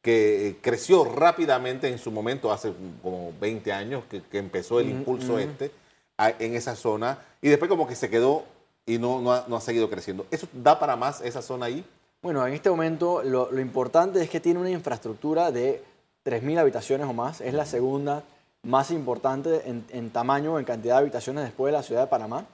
que 0.00 0.48
eh, 0.48 0.56
creció 0.60 1.04
rápidamente 1.04 1.88
en 1.88 1.98
su 1.98 2.10
momento, 2.10 2.52
hace 2.52 2.72
como 3.02 3.32
20 3.40 3.72
años 3.72 4.04
que, 4.08 4.22
que 4.22 4.38
empezó 4.38 4.78
el 4.80 4.90
impulso 4.90 5.38
este 5.38 5.70
a- 6.18 6.30
en 6.38 6.54
esa 6.54 6.76
zona, 6.76 7.18
y 7.42 7.48
después 7.48 7.68
como 7.68 7.86
que 7.88 7.94
se 7.96 8.08
quedó 8.10 8.44
y 8.86 8.98
no, 8.98 9.20
no, 9.20 9.32
ha, 9.32 9.44
no 9.48 9.56
ha 9.56 9.60
seguido 9.62 9.88
creciendo. 9.90 10.26
¿Eso 10.30 10.46
da 10.52 10.78
para 10.78 10.94
más 10.94 11.22
esa 11.22 11.40
zona 11.42 11.66
ahí? 11.66 11.84
Bueno, 12.22 12.46
en 12.46 12.52
este 12.54 12.68
momento 12.70 13.22
lo, 13.22 13.50
lo 13.50 13.60
importante 13.60 14.22
es 14.22 14.28
que 14.30 14.40
tiene 14.40 14.60
una 14.60 14.70
infraestructura 14.70 15.50
de 15.50 15.82
3.000 16.24 16.58
habitaciones 16.58 17.06
o 17.06 17.12
más. 17.12 17.40
Es 17.40 17.52
la 17.54 17.66
segunda 17.66 18.22
más 18.64 18.90
importante 18.90 19.68
en, 19.68 19.84
en 19.90 20.10
tamaño 20.10 20.54
o 20.54 20.58
en 20.58 20.64
cantidad 20.64 20.94
de 20.94 21.00
habitaciones 21.00 21.44
después 21.44 21.72
de 21.72 21.78
la 21.78 21.82
ciudad 21.82 22.02
de 22.02 22.06
Panamá. 22.08 22.46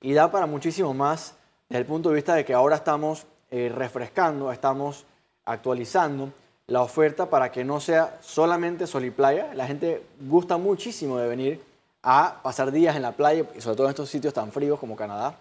Y 0.00 0.12
da 0.12 0.30
para 0.30 0.46
muchísimo 0.46 0.94
más 0.94 1.34
desde 1.68 1.80
el 1.80 1.86
punto 1.86 2.10
de 2.10 2.14
vista 2.14 2.34
de 2.34 2.44
que 2.44 2.54
ahora 2.54 2.76
estamos 2.76 3.26
eh, 3.50 3.70
refrescando, 3.74 4.52
estamos 4.52 5.04
actualizando 5.44 6.32
la 6.66 6.82
oferta 6.82 7.30
para 7.30 7.50
que 7.52 7.64
no 7.64 7.80
sea 7.80 8.18
solamente 8.20 8.86
sol 8.86 9.04
y 9.04 9.10
playa. 9.10 9.52
La 9.54 9.66
gente 9.66 10.04
gusta 10.20 10.56
muchísimo 10.56 11.18
de 11.18 11.28
venir 11.28 11.62
a 12.02 12.40
pasar 12.42 12.70
días 12.70 12.94
en 12.96 13.02
la 13.02 13.12
playa, 13.12 13.44
y 13.56 13.60
sobre 13.60 13.76
todo 13.76 13.86
en 13.86 13.90
estos 13.90 14.08
sitios 14.08 14.34
tan 14.34 14.52
fríos 14.52 14.78
como 14.78 14.96
Canadá. 14.96 15.36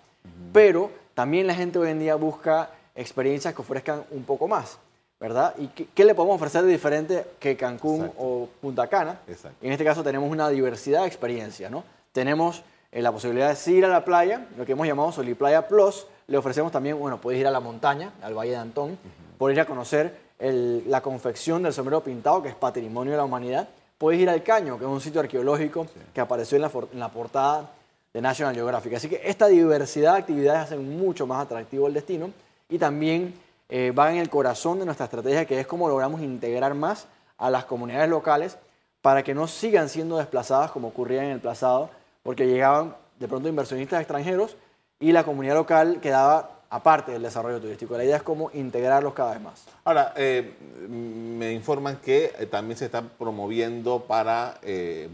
Pero 0.51 0.91
también 1.13 1.47
la 1.47 1.53
gente 1.53 1.77
hoy 1.77 1.89
en 1.89 1.99
día 1.99 2.15
busca 2.15 2.69
experiencias 2.95 3.53
que 3.53 3.61
ofrezcan 3.61 4.03
un 4.11 4.23
poco 4.23 4.47
más, 4.47 4.79
¿verdad? 5.27 5.55
¿Y 5.57 5.67
qué, 5.67 5.87
qué 5.93 6.05
le 6.05 6.13
podemos 6.13 6.35
ofrecer 6.35 6.61
de 6.63 6.71
diferente 6.71 7.25
que 7.39 7.57
Cancún 7.57 8.01
Exacto. 8.01 8.21
o 8.23 8.49
Punta 8.61 8.87
Cana? 8.87 9.19
Exacto. 9.27 9.57
En 9.65 9.71
este 9.71 9.83
caso 9.83 10.03
tenemos 10.03 10.29
una 10.29 10.49
diversidad 10.49 11.01
de 11.01 11.07
experiencias, 11.07 11.71
¿no? 11.71 11.83
Tenemos 12.11 12.61
eh, 12.91 13.01
la 13.01 13.11
posibilidad 13.11 13.57
de 13.57 13.71
ir 13.71 13.85
a 13.85 13.87
la 13.87 14.05
playa, 14.05 14.45
lo 14.57 14.65
que 14.65 14.73
hemos 14.73 14.85
llamado 14.85 15.11
Soliplaya 15.11 15.67
Plus. 15.67 16.05
Le 16.27 16.37
ofrecemos 16.37 16.71
también, 16.71 16.97
bueno, 16.99 17.19
puedes 17.19 17.39
ir 17.39 17.47
a 17.47 17.51
la 17.51 17.59
montaña, 17.59 18.11
al 18.21 18.33
Valle 18.35 18.51
de 18.51 18.57
Antón, 18.57 18.97
puedes 19.37 19.55
ir 19.57 19.61
a 19.61 19.65
conocer 19.65 20.15
el- 20.39 20.83
la 20.89 21.01
confección 21.01 21.63
del 21.63 21.73
sombrero 21.73 22.01
pintado, 22.01 22.41
que 22.43 22.49
es 22.49 22.55
patrimonio 22.55 23.11
de 23.11 23.17
la 23.17 23.23
humanidad. 23.23 23.67
Puedes 23.97 24.19
ir 24.19 24.29
al 24.29 24.43
Caño, 24.43 24.77
que 24.77 24.85
es 24.85 24.89
un 24.89 25.01
sitio 25.01 25.21
arqueológico 25.21 25.87
que 26.13 26.21
apareció 26.21 26.57
en 26.57 26.61
la, 26.63 26.71
en 26.93 26.99
la 26.99 27.09
portada 27.09 27.71
de 28.13 28.21
National 28.21 28.53
Geographic. 28.53 28.93
Así 28.93 29.09
que 29.09 29.21
esta 29.25 29.47
diversidad 29.47 30.13
de 30.13 30.19
actividades 30.19 30.61
hacen 30.63 30.97
mucho 30.99 31.25
más 31.27 31.43
atractivo 31.45 31.87
el 31.87 31.93
destino 31.93 32.29
y 32.69 32.77
también 32.77 33.33
eh, 33.69 33.91
va 33.91 34.11
en 34.11 34.17
el 34.17 34.29
corazón 34.29 34.79
de 34.79 34.85
nuestra 34.85 35.05
estrategia, 35.05 35.45
que 35.45 35.59
es 35.59 35.67
cómo 35.67 35.89
logramos 35.89 36.21
integrar 36.21 36.73
más 36.73 37.07
a 37.37 37.49
las 37.49 37.65
comunidades 37.65 38.09
locales 38.09 38.57
para 39.01 39.23
que 39.23 39.33
no 39.33 39.47
sigan 39.47 39.89
siendo 39.89 40.17
desplazadas 40.17 40.71
como 40.71 40.89
ocurría 40.89 41.23
en 41.23 41.31
el 41.31 41.39
pasado, 41.39 41.89
porque 42.23 42.47
llegaban 42.47 42.95
de 43.19 43.27
pronto 43.27 43.49
inversionistas 43.49 44.01
extranjeros 44.01 44.55
y 44.99 45.11
la 45.11 45.23
comunidad 45.23 45.55
local 45.55 45.99
quedaba 46.01 46.51
aparte 46.69 47.11
del 47.11 47.21
desarrollo 47.21 47.59
turístico. 47.59 47.97
La 47.97 48.03
idea 48.03 48.17
es 48.17 48.23
cómo 48.23 48.49
integrarlos 48.53 49.13
cada 49.13 49.33
vez 49.33 49.41
más. 49.41 49.65
Ahora, 49.83 50.13
eh, 50.15 50.55
me 50.89 51.53
informan 51.53 51.97
que 51.97 52.33
eh, 52.37 52.45
también 52.47 52.77
se 52.77 52.85
está 52.85 53.01
promoviendo 53.01 53.99
para 53.99 54.59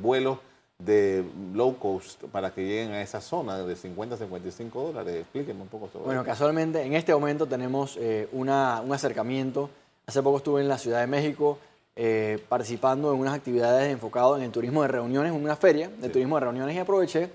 vuelos 0.01 0.39
de 0.85 1.23
low 1.53 1.77
cost 1.77 2.23
para 2.31 2.51
que 2.51 2.61
lleguen 2.61 2.91
a 2.91 3.01
esa 3.01 3.21
zona 3.21 3.57
de 3.59 3.75
50 3.75 4.15
a 4.15 4.17
55 4.17 4.81
dólares. 4.83 5.15
Explíquenme 5.21 5.61
un 5.61 5.67
poco 5.67 5.87
sobre 5.91 6.05
Bueno, 6.05 6.21
eso. 6.21 6.25
casualmente 6.29 6.81
en 6.81 6.93
este 6.93 7.13
momento 7.13 7.45
tenemos 7.47 7.97
eh, 7.99 8.27
una- 8.31 8.81
un 8.83 8.93
acercamiento. 8.93 9.69
Hace 10.07 10.21
poco 10.23 10.37
estuve 10.37 10.61
en 10.61 10.67
la 10.67 10.77
Ciudad 10.77 10.99
de 11.01 11.07
México 11.07 11.57
eh, 11.95 12.41
participando 12.49 13.13
en 13.13 13.19
unas 13.19 13.33
actividades 13.35 13.91
enfocadas 13.91 14.37
en 14.37 14.43
el 14.45 14.51
turismo 14.51 14.81
de 14.81 14.87
reuniones, 14.87 15.33
en 15.33 15.43
una 15.43 15.55
feria 15.57 15.89
de 15.89 16.09
turismo 16.09 16.35
de 16.37 16.45
reuniones 16.45 16.75
y 16.75 16.79
aproveché 16.79 17.29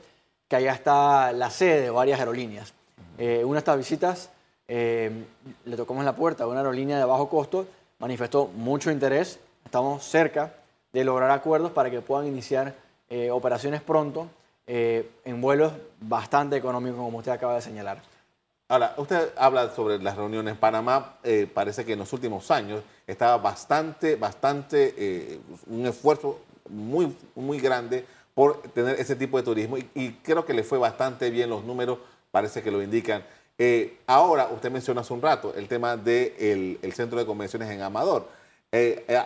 que 0.49 0.57
allá 0.57 0.73
está 0.73 1.31
la 1.33 1.50
sede 1.50 1.83
de 1.83 1.91
varias 1.91 2.19
aerolíneas. 2.19 2.73
Eh, 3.19 3.45
una 3.45 3.55
de 3.55 3.59
estas 3.59 3.76
visitas 3.79 4.31
eh, 4.69 5.11
le 5.67 5.76
tocamos 5.76 6.05
la 6.05 6.17
puerta 6.17 6.45
a 6.45 6.47
una 6.47 6.61
aerolínea 6.61 6.99
de 6.99 7.05
bajo 7.05 7.29
costo, 7.29 7.67
manifestó 7.99 8.47
mucho 8.57 8.91
interés, 8.91 9.38
estamos 9.65 10.03
cerca 10.05 10.55
de 10.93 11.05
lograr 11.05 11.31
acuerdos 11.31 11.71
para 11.73 11.91
que 11.91 12.00
puedan 12.00 12.26
iniciar 12.26 12.75
eh, 13.08 13.30
operaciones 13.30 13.82
pronto 13.82 14.28
eh, 14.66 15.08
en 15.25 15.40
vuelos 15.40 15.72
bastante 16.00 16.56
económicos, 16.56 16.98
como 16.98 17.18
usted 17.18 17.30
acaba 17.30 17.54
de 17.54 17.62
señalar. 17.62 18.02
Ahora, 18.68 18.94
usted 18.96 19.30
habla 19.36 19.70
sobre 19.70 19.98
las 20.00 20.16
reuniones 20.16 20.54
en 20.54 20.58
Panamá. 20.58 21.18
eh, 21.22 21.48
parece 21.52 21.84
que 21.84 21.92
en 21.92 22.00
los 22.00 22.12
últimos 22.12 22.50
años 22.50 22.82
estaba 23.06 23.36
bastante, 23.36 24.16
bastante, 24.16 25.40
un 25.68 25.86
esfuerzo 25.86 26.40
muy, 26.68 27.16
muy 27.36 27.60
grande 27.60 28.04
por 28.34 28.60
tener 28.75 28.98
ese 28.98 29.14
tipo 29.14 29.36
de 29.36 29.44
turismo 29.44 29.78
y, 29.78 30.10
creo 30.25 30.44
que 30.44 30.52
le 30.52 30.64
fue 30.64 30.78
bastante 30.78 31.30
bien 31.30 31.48
los 31.48 31.64
números, 31.64 31.98
parece 32.32 32.60
que 32.60 32.72
lo 32.72 32.82
indican. 32.82 33.22
Ahora, 34.08 34.48
usted 34.52 34.72
mencionó 34.72 35.00
hace 35.00 35.14
un 35.14 35.22
rato 35.22 35.54
el 35.56 35.68
tema 35.68 35.96
del 35.96 36.80
el 36.82 36.92
centro 36.92 37.20
de 37.20 37.25
convenciones 37.25 37.70
en 37.70 37.82
Amador. 37.82 38.28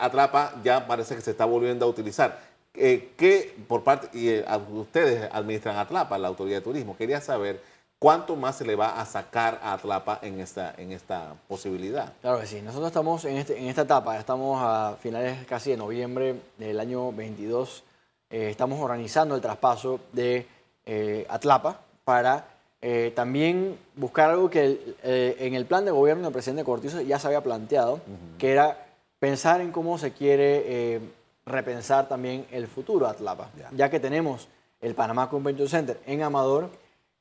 Atrapa 0.00 0.60
ya 0.62 0.87
parece 0.87 1.16
que 1.16 1.22
se 1.22 1.30
está 1.30 1.46
volviendo 1.46 1.87
a 1.87 1.88
utilizar. 1.88 2.50
Eh, 2.75 3.11
¿Qué 3.17 3.55
por 3.69 3.83
parte, 3.83 4.09
y 4.17 4.29
eh, 4.29 4.45
ustedes 4.73 5.29
administran 5.33 5.77
Atlapa, 5.77 6.17
la 6.19 6.29
autoridad 6.29 6.59
de 6.59 6.62
turismo, 6.62 6.97
quería 6.97 7.21
saber 7.21 7.61
cuánto 7.99 8.37
más 8.37 8.57
se 8.57 8.65
le 8.65 8.77
va 8.77 9.00
a 9.00 9.05
sacar 9.07 9.59
a 9.62 9.75
Atlapa 9.75 10.21
en 10.23 10.41
esta, 10.41 10.75
en 10.79 10.93
esta 10.93 11.35
posibilidad. 11.49 12.12
Claro 12.23 12.41
que 12.41 12.47
sí. 12.47 12.62
Nosotros 12.62 12.87
estamos 12.89 13.25
en, 13.27 13.37
este- 13.37 13.59
en 13.59 13.67
esta 13.67 13.83
etapa, 13.83 14.19
estamos 14.19 14.59
a 14.62 14.97
finales 15.03 15.45
casi 15.47 15.71
de 15.73 15.77
noviembre 15.77 16.37
del 16.59 16.81
año 16.81 17.12
22. 17.12 17.83
eh, 18.31 18.49
estamos 18.50 18.79
organizando 18.81 19.35
el 19.35 19.41
traspaso 19.41 19.99
de 20.12 20.47
eh, 20.87 21.27
Atlapa 21.29 21.81
para 22.05 22.47
eh, 22.81 23.12
también 23.15 23.77
buscar 23.97 24.31
algo 24.31 24.49
que 24.49 24.95
eh, 25.03 25.37
en 25.41 25.55
el 25.55 25.67
plan 25.67 25.85
de 25.85 25.91
gobierno 25.91 26.23
del 26.23 26.33
presidente 26.33 26.62
Cortizo 26.65 27.00
ya 27.03 27.19
se 27.19 27.27
había 27.27 27.43
planteado, 27.43 28.00
que 28.39 28.53
era 28.53 28.87
pensar 29.19 29.61
en 29.61 29.73
cómo 29.73 29.99
se 29.99 30.12
quiere 30.12 30.62
eh, 30.95 31.00
repensar 31.47 32.09
también 32.09 32.47
el 32.50 32.66
futuro 32.68 33.06
de 33.06 33.12
Atlapa, 33.12 33.50
Ya. 33.59 33.68
ya 33.73 33.90
que 33.90 34.00
tenemos 34.00 34.49
el 34.80 34.94
Panamá 34.94 35.28
Convention 35.28 35.68
Center 35.68 36.00
en 36.06 36.23
Amador, 36.23 36.70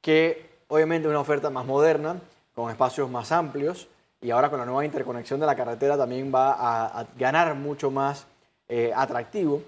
que 0.02 0.50
obviamente 0.68 1.08
es 1.08 1.10
una 1.12 1.20
oferta 1.20 1.50
más 1.50 1.66
moderna, 1.66 2.20
con 2.56 2.70
espacios 2.70 3.10
más 3.10 3.32
amplios, 3.32 3.88
y 4.22 4.32
ahora 4.32 4.50
con 4.50 4.60
la 4.60 4.66
nueva 4.66 4.84
interconexión 4.86 5.40
de 5.40 5.46
la 5.46 5.56
carretera 5.56 5.98
también 5.98 6.32
va 6.34 6.52
a, 6.54 7.00
a 7.02 7.08
ganar 7.18 7.56
mucho 7.56 7.90
más 7.90 8.26
eh, 8.68 8.92
atractivo. 8.96 9.62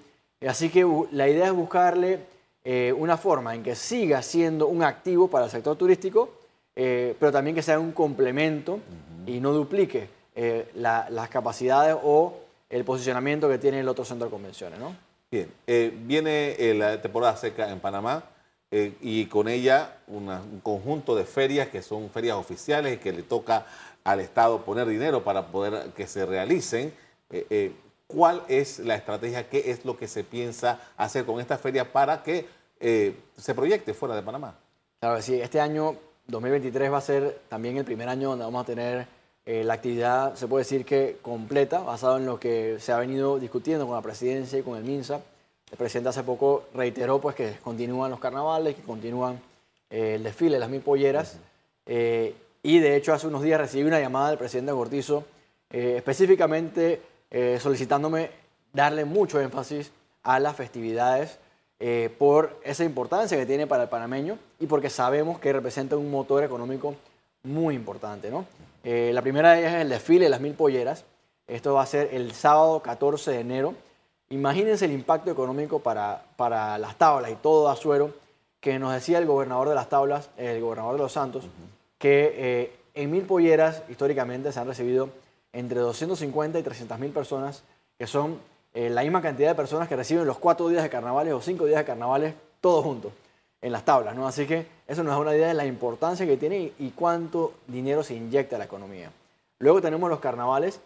Así 0.45 0.69
que 0.69 0.85
la 1.11 1.27
idea 1.29 1.45
es 1.47 1.53
buscarle 1.53 2.19
eh, 2.63 2.93
una 2.97 3.17
forma 3.17 3.55
en 3.55 3.63
que 3.63 3.75
siga 3.75 4.21
siendo 4.21 4.67
un 4.67 4.83
activo 4.83 5.27
para 5.29 5.45
el 5.45 5.51
sector 5.51 5.77
turístico, 5.77 6.29
eh, 6.75 7.15
pero 7.19 7.31
también 7.31 7.55
que 7.55 7.61
sea 7.61 7.79
un 7.79 7.91
complemento 7.93 8.79
y 9.25 9.39
no 9.39 9.51
duplique 9.53 10.09
la- 10.75 11.07
las 11.09 11.29
capacidades 11.29 11.95
o 12.03 12.33
el 12.71 12.83
posicionamiento 12.83 13.47
que 13.49 13.57
tiene 13.57 13.79
el 13.81 13.87
otro 13.87 14.03
centro 14.05 14.25
de 14.25 14.31
convenciones. 14.31 14.79
¿no? 14.79 14.95
Bien, 15.29 15.51
eh, 15.67 15.93
viene 16.05 16.55
eh, 16.57 16.73
la 16.73 17.01
temporada 17.01 17.37
seca 17.37 17.69
en 17.69 17.79
Panamá 17.79 18.23
eh, 18.71 18.95
y 19.01 19.25
con 19.27 19.47
ella 19.47 19.97
una- 20.07 20.41
un 20.41 20.59
conjunto 20.61 21.15
de 21.15 21.25
ferias 21.25 21.67
que 21.67 21.81
son 21.81 22.09
ferias 22.09 22.35
oficiales 22.37 22.95
y 22.95 22.97
que 22.97 23.11
le 23.11 23.23
toca 23.23 23.65
al 24.03 24.19
Estado 24.19 24.61
poner 24.63 24.87
dinero 24.87 25.23
para 25.23 25.47
poder 25.47 25.91
que 25.91 26.07
se 26.07 26.25
realicen. 26.25 26.93
¿Cuál 28.07 28.41
es 28.49 28.79
la 28.79 28.95
estrategia? 28.95 29.47
¿Qué 29.49 29.71
es 29.71 29.85
lo 29.85 29.95
que 29.97 30.07
se 30.07 30.23
piensa 30.25 30.79
hacer 30.97 31.23
con 31.25 31.39
esta 31.39 31.57
feria 31.57 31.91
para 31.93 32.23
que 32.23 32.45
se 33.37 33.53
proyecte 33.55 33.93
fuera 33.93 34.15
de 34.15 34.21
Panamá? 34.21 34.55
Claro 34.99 35.21
sí, 35.21 35.39
este 35.39 35.59
año 35.61 35.95
2023 36.27 36.91
va 36.91 36.97
a 36.97 37.01
ser 37.01 37.41
también 37.47 37.77
el 37.77 37.85
primer 37.85 38.09
año 38.09 38.29
donde 38.31 38.43
vamos 38.45 38.63
a 38.63 38.65
tener 38.65 39.07
eh, 39.51 39.65
la 39.65 39.73
actividad, 39.73 40.35
se 40.35 40.47
puede 40.47 40.63
decir 40.63 40.85
que 40.85 41.17
completa, 41.21 41.79
basado 41.79 42.15
en 42.15 42.25
lo 42.25 42.39
que 42.39 42.77
se 42.79 42.93
ha 42.93 42.97
venido 42.97 43.37
discutiendo 43.37 43.85
con 43.85 43.93
la 43.93 44.01
presidencia 44.01 44.57
y 44.57 44.61
con 44.61 44.77
el 44.77 44.85
MINSA. 44.85 45.19
El 45.69 45.77
presidente 45.77 46.07
hace 46.07 46.23
poco 46.23 46.69
reiteró 46.73 47.19
pues, 47.19 47.35
que 47.35 47.57
continúan 47.61 48.11
los 48.11 48.21
carnavales, 48.21 48.77
que 48.77 48.81
continúan 48.81 49.41
eh, 49.89 50.15
el 50.15 50.23
desfile, 50.23 50.57
las 50.57 50.69
mil 50.69 50.79
polleras. 50.79 51.35
Eh, 51.85 52.33
y 52.63 52.79
de 52.79 52.95
hecho 52.95 53.13
hace 53.13 53.27
unos 53.27 53.43
días 53.43 53.59
recibí 53.59 53.83
una 53.83 53.99
llamada 53.99 54.29
del 54.29 54.37
presidente 54.37 54.71
Cortizo 54.71 55.25
específicamente 55.69 57.01
solicitándome 57.59 58.29
darle 58.73 59.03
mucho 59.03 59.39
énfasis 59.39 59.91
a 60.23 60.39
las 60.39 60.55
festividades 60.55 61.39
por 62.17 62.59
esa 62.63 62.83
importancia 62.83 63.37
que 63.37 63.45
tiene 63.45 63.67
para 63.67 63.83
el 63.83 63.89
panameño 63.89 64.37
y 64.59 64.67
porque 64.67 64.89
sabemos 64.89 65.39
que 65.39 65.53
representa 65.53 65.95
un 65.97 66.11
motor 66.11 66.43
económico 66.43 66.95
muy 67.43 67.75
importante. 67.75 68.29
¿no? 68.31 68.45
Eh, 68.83 69.11
la 69.13 69.21
primera 69.21 69.53
de 69.53 69.59
ellas 69.59 69.73
es 69.73 69.81
el 69.81 69.89
desfile 69.89 70.25
de 70.25 70.29
las 70.29 70.41
mil 70.41 70.53
polleras. 70.53 71.05
Esto 71.47 71.73
va 71.73 71.83
a 71.83 71.85
ser 71.85 72.09
el 72.13 72.33
sábado 72.33 72.81
14 72.81 73.31
de 73.31 73.39
enero 73.39 73.75
Imagínense 74.31 74.85
el 74.85 74.93
impacto 74.93 75.29
económico 75.29 75.79
para, 75.79 76.23
para 76.37 76.77
las 76.77 76.97
tablas 76.97 77.31
y 77.31 77.35
todo 77.35 77.69
Azuero, 77.69 78.13
que 78.61 78.79
nos 78.79 78.93
decía 78.93 79.17
el 79.17 79.25
gobernador 79.25 79.67
de 79.67 79.75
las 79.75 79.89
tablas, 79.89 80.29
el 80.37 80.61
gobernador 80.61 80.93
de 80.93 80.99
los 80.99 81.11
Santos, 81.11 81.43
que 81.97 82.33
eh, 82.37 82.73
en 82.93 83.11
Mil 83.11 83.23
Polleras 83.23 83.83
históricamente 83.89 84.53
se 84.53 84.59
han 84.61 84.67
recibido 84.67 85.09
entre 85.51 85.81
250 85.81 86.59
y 86.59 86.63
300 86.63 86.97
mil 86.97 87.11
personas, 87.11 87.63
que 87.97 88.07
son 88.07 88.39
eh, 88.73 88.89
la 88.89 89.01
misma 89.01 89.21
cantidad 89.21 89.49
de 89.49 89.55
personas 89.55 89.89
que 89.89 89.97
reciben 89.97 90.25
los 90.25 90.37
cuatro 90.37 90.69
días 90.69 90.81
de 90.81 90.89
carnavales 90.89 91.33
o 91.33 91.41
cinco 91.41 91.65
días 91.65 91.79
de 91.79 91.85
carnavales 91.85 92.33
todos 92.61 92.85
juntos 92.85 93.11
en 93.61 93.71
las 93.71 93.85
tablas, 93.85 94.15
¿no? 94.15 94.27
Así 94.27 94.47
que 94.47 94.65
eso 94.87 95.03
nos 95.03 95.13
da 95.13 95.19
una 95.19 95.35
idea 95.35 95.47
de 95.47 95.53
la 95.53 95.65
importancia 95.65 96.25
que 96.25 96.37
tiene 96.37 96.73
y, 96.79 96.89
cuánto 96.91 97.53
dinero 97.67 98.03
se 98.03 98.15
inyecta 98.15 98.55
a 98.55 98.59
la 98.59 98.65
economía. 98.65 99.11
Luego 99.59 99.81
tenemos 99.81 100.09
los 100.09 100.19
carnavales, 100.19 100.79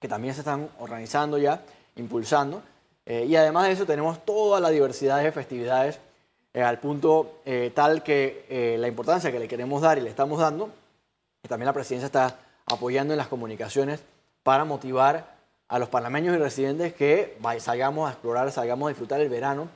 que 0.00 0.08
también 0.08 0.34
se 0.34 0.40
están 0.40 0.68
organizando 0.80 1.38
ya, 1.38 1.62
impulsando, 1.96 2.62
eh, 3.06 3.26
y 3.28 3.36
además 3.36 3.66
de 3.66 3.72
eso 3.72 3.86
tenemos 3.86 4.24
toda 4.24 4.60
la 4.60 4.70
diversidad 4.70 5.22
de 5.22 5.32
festividades 5.32 6.00
eh, 6.52 6.62
al 6.62 6.80
punto 6.80 7.38
eh, 7.44 7.70
tal 7.74 8.02
que 8.02 8.76
la 8.78 8.88
importancia 8.88 9.30
que 9.30 9.38
le 9.38 9.46
queremos 9.46 9.80
dar 9.82 9.98
y 9.98 10.00
le 10.00 10.10
estamos 10.10 10.40
dando, 10.40 10.70
y 11.42 11.48
también 11.48 11.66
la 11.66 11.72
presidencia 11.72 12.06
está 12.06 12.38
apoyando 12.66 13.14
en 13.14 13.18
las 13.18 13.28
comunicaciones 13.28 14.00
para 14.42 14.64
motivar 14.64 15.38
a 15.68 15.78
los 15.78 15.88
panameños 15.88 16.34
y 16.34 16.38
residentes 16.38 16.92
que 16.92 17.38
salgamos 17.60 18.08
a 18.08 18.12
explorar, 18.12 18.50
salgamos 18.50 18.86
a 18.86 18.88
disfrutar 18.88 19.20
el 19.20 19.28
verano 19.28 19.68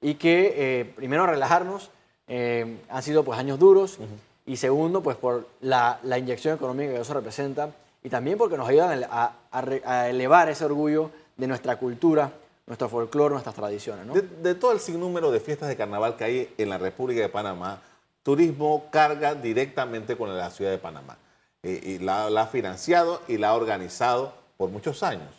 y 0.00 0.14
que 0.14 0.54
eh, 0.56 0.84
primero 0.96 1.26
relajarnos, 1.26 1.90
eh, 2.28 2.78
han 2.88 3.02
sido 3.02 3.24
pues 3.24 3.38
años 3.38 3.58
duros 3.58 3.98
y 4.44 4.56
segundo 4.56 5.02
pues 5.02 5.16
por 5.16 5.46
la, 5.60 5.98
la, 6.02 6.18
inyección 6.18 6.54
económica 6.54 6.92
que 6.92 7.00
eso 7.00 7.14
representa 7.14 7.70
y 8.02 8.10
también 8.10 8.36
porque 8.36 8.56
nos 8.56 8.68
ayudan 8.68 9.04
a, 9.10 9.32
a, 9.50 10.08
elevar 10.08 10.48
ese 10.48 10.64
orgullo 10.64 11.10
de 11.36 11.46
nuestra 11.46 11.76
cultura, 11.76 12.30
nuestro 12.66 12.88
folclore, 12.88 13.32
nuestras 13.32 13.54
tradiciones. 13.54 14.06
¿no? 14.06 14.14
De, 14.14 14.54
todo 14.54 14.72
el 14.72 14.80
sinnúmero 14.80 15.30
de 15.30 15.40
fiestas 15.40 15.68
de 15.68 15.76
carnaval 15.76 16.16
que 16.16 16.24
hay 16.24 16.54
en 16.58 16.68
la 16.68 16.78
República 16.78 17.22
de 17.22 17.28
Panamá, 17.30 17.80
turismo 18.22 18.84
carga 18.90 19.34
directamente 19.34 20.16
con 20.16 20.36
la 20.36 20.50
ciudad 20.50 20.70
de 20.70 20.78
Panamá. 20.78 21.16
Eh, 21.62 21.80
y 21.82 21.98
la, 21.98 22.30
la 22.30 22.42
ha 22.42 22.46
financiado 22.46 23.22
y 23.26 23.38
la 23.38 23.48
ha 23.48 23.54
organizado 23.54 24.34
por 24.58 24.68
muchos 24.68 25.02
años. 25.02 25.30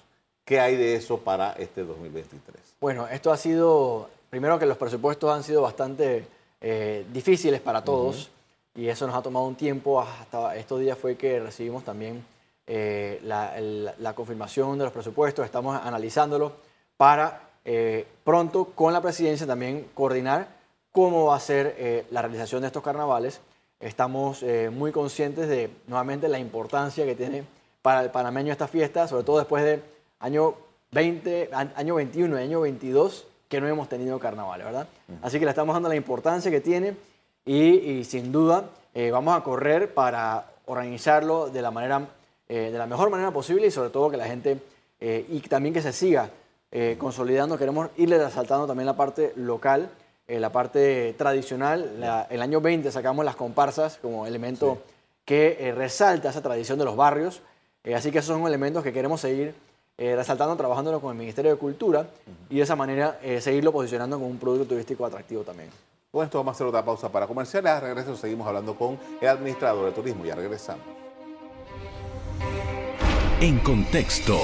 ¿Qué 0.44 0.60
hay 0.60 0.76
de 0.76 0.96
eso 0.96 1.20
para 1.20 1.54
este 1.54 1.84
2023? 1.84 2.58
Bueno, 2.82 3.08
esto 3.08 3.32
ha 3.32 3.38
sido 3.38 4.10
primero 4.30 4.60
que 4.60 4.66
los 4.66 4.78
presupuestos 4.78 5.34
han 5.34 5.44
sido 5.44 5.62
bastante 5.62 6.28
eh, 6.62 7.06
difíciles 7.12 7.62
para 7.62 7.84
todos 7.84 8.30
y 8.76 8.88
eso 8.88 9.08
nos 9.08 9.16
ha 9.16 9.22
tomado 9.22 9.46
un 9.46 9.56
tiempo. 9.56 10.02
Hasta 10.02 10.56
estos 10.56 10.80
días 10.80 10.98
fue 10.98 11.16
que 11.16 11.40
recibimos 11.40 11.84
también 11.84 12.24
eh, 12.68 13.20
la, 13.24 14.14
confirmación 14.14 14.78
de 14.78 14.84
los 14.84 14.94
presupuestos, 14.94 15.46
estamos 15.46 15.80
analizándolo 15.82 16.54
para 16.98 17.42
eh, 17.66 18.06
pronto 18.24 18.66
con 18.66 18.94
la 18.94 19.02
presidencia 19.02 19.48
también 19.48 19.90
coordinar 19.94 20.48
cómo 20.92 21.26
va 21.26 21.36
a 21.36 21.40
ser 21.40 22.06
la 22.10 22.22
realización 22.22 22.62
de 22.62 22.68
estos 22.68 22.84
carnavales. 22.84 23.42
Estamos 23.80 24.44
muy 24.72 24.92
conscientes 24.92 25.48
de 25.48 25.70
nuevamente 25.88 26.28
la 26.28 26.40
importancia 26.40 27.06
que 27.06 27.16
tiene 27.16 27.44
para 27.82 28.02
el 28.02 28.10
panameño 28.10 28.52
esta 28.52 28.68
fiesta, 28.68 29.08
sobre 29.08 29.24
todo 29.24 29.38
después 29.38 29.64
de 29.64 29.82
año 30.20 30.56
20, 30.92 31.52
año 31.54 31.96
21 31.96 32.40
y 32.40 32.44
año 32.44 32.62
22 32.62 33.28
que 33.50 33.60
no 33.60 33.68
hemos 33.68 33.90
tenido 33.90 34.20
carnaval, 34.20 34.62
¿verdad? 34.62 34.88
Así 35.24 35.40
que 35.40 35.46
le 35.46 35.50
estamos 35.50 35.74
dando 35.74 35.90
la 35.90 35.96
importancia 35.96 36.52
que 36.52 36.62
tiene 36.62 36.96
y, 37.46 38.04
sin 38.06 38.32
duda 38.32 38.70
eh, 38.94 39.10
vamos 39.10 39.36
a 39.36 39.44
correr 39.44 39.94
para 39.94 40.52
organizarlo 40.66 41.50
de 41.50 41.62
la, 41.64 41.72
manera, 41.72 42.08
eh, 42.48 42.70
de 42.72 42.78
la 42.78 42.86
mejor 42.86 43.10
manera 43.10 43.32
posible 43.32 43.66
y 43.66 43.72
sobre 43.72 43.90
todo 43.90 44.12
que 44.12 44.18
la 44.18 44.28
gente 44.28 44.60
eh, 45.00 45.26
y 45.30 45.40
también 45.42 45.74
que 45.74 45.82
se 45.82 45.92
siga 45.92 46.30
consolidando. 47.00 47.58
Queremos 47.58 47.90
irle 47.98 48.24
resaltando 48.24 48.68
también 48.68 48.86
la 48.86 48.96
parte 48.96 49.34
local, 49.36 49.90
la 50.28 50.52
parte 50.52 51.16
tradicional. 51.18 52.28
el 52.30 52.42
año 52.44 52.62
20 52.62 52.92
sacamos 52.92 53.26
las 53.26 53.36
comparsas 53.36 53.98
como 54.00 54.28
elemento 54.28 54.78
que 55.26 55.74
resalta 55.76 56.30
esa 56.30 56.44
tradición 56.44 56.78
de 56.78 56.86
los 56.86 56.96
barrios. 56.96 57.42
así 57.96 58.12
que 58.12 58.20
esos 58.20 58.38
son 58.38 58.46
elementos 58.46 58.84
que 58.84 58.94
queremos 58.94 59.20
seguir 59.20 59.56
eh, 60.00 60.16
resaltando, 60.16 60.56
trabajándolo 60.56 61.02
con 61.02 61.12
el 61.12 61.18
Ministerio 61.18 61.52
de 61.52 61.58
Cultura 61.58 62.08
y 62.50 62.56
de 62.56 62.62
esa 62.62 62.78
manera 62.78 63.20
eh, 63.22 63.42
seguirlo 63.42 63.74
posicionando 63.74 64.16
como 64.16 64.30
un 64.30 64.40
producto 64.40 64.70
turístico 64.70 65.06
atractivo 65.06 65.44
también. 65.44 65.70
Con 66.10 66.24
esto 66.24 66.38
vamos 66.38 66.54
a 66.54 66.56
hacer 66.56 66.68
otra 66.68 66.86
pausa 66.86 67.12
para 67.12 67.28
comerciales. 67.28 67.70
A 67.70 67.82
regreso 67.82 68.16
seguimos 68.16 68.48
hablando 68.48 68.76
con 68.76 68.98
el 69.20 69.28
administrador 69.28 69.86
de 69.86 69.92
turismo. 69.92 70.24
Ya 70.24 70.36
regresamos. 70.36 70.86
En 73.42 73.60
contexto. 73.60 74.40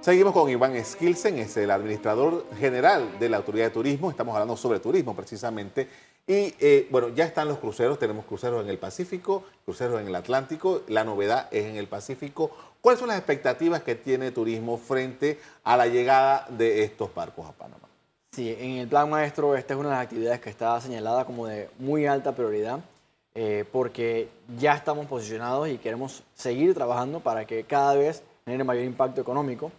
Seguimos 0.00 0.34
con 0.34 0.50
Iván 0.50 0.74
Skilsen, 0.84 1.38
es 1.38 1.56
el 1.56 1.70
administrador 1.70 2.44
general 2.58 3.18
de 3.18 3.28
la 3.28 3.38
Autoridad 3.38 3.66
de 3.66 3.70
Turismo. 3.70 4.10
Estamos 4.10 4.34
hablando 4.34 4.54
sobre 4.54 4.80
turismo 4.80 5.16
precisamente 5.16 5.88
y 6.26 6.54
eh, 6.58 6.88
bueno, 6.90 7.10
ya 7.10 7.24
están 7.24 7.48
los 7.48 7.58
cruceros, 7.58 7.98
tenemos 7.98 8.24
cruceros 8.24 8.62
en 8.62 8.70
el 8.70 8.78
Pacífico, 8.78 9.44
cruceros 9.64 10.00
en 10.00 10.08
el 10.08 10.14
Atlántico, 10.14 10.82
la 10.88 11.04
novedad 11.04 11.48
es 11.50 11.66
en 11.66 11.76
el 11.76 11.86
Pacífico. 11.86 12.50
¿Cuáles 12.80 13.00
son 13.00 13.08
las 13.08 13.18
expectativas 13.18 13.82
que 13.82 13.94
tiene 13.94 14.30
turismo 14.30 14.78
frente 14.78 15.38
a 15.64 15.76
la 15.76 15.86
llegada 15.86 16.46
de 16.48 16.84
estos 16.84 17.14
barcos 17.14 17.48
a 17.48 17.52
Panamá? 17.52 17.88
Sí, 18.32 18.56
en 18.58 18.78
el 18.78 18.88
plan 18.88 19.08
maestro 19.08 19.54
esta 19.54 19.74
es 19.74 19.80
una 19.80 19.90
de 19.90 19.94
las 19.96 20.04
actividades 20.04 20.40
que 20.40 20.50
está 20.50 20.80
señalada 20.80 21.24
como 21.24 21.46
de 21.46 21.68
muy 21.78 22.06
alta 22.06 22.34
prioridad 22.34 22.80
eh, 23.36 23.64
porque 23.72 24.28
ya 24.58 24.74
estamos 24.74 25.06
posicionados 25.06 25.68
y 25.68 25.78
queremos 25.78 26.22
seguir 26.34 26.72
trabajando 26.72 27.18
para 27.18 27.44
que 27.44 27.64
cada 27.64 27.94
vez 27.94 28.22
genere 28.44 28.62
mayor 28.62 28.84
impacto 28.84 29.20
económico. 29.20 29.72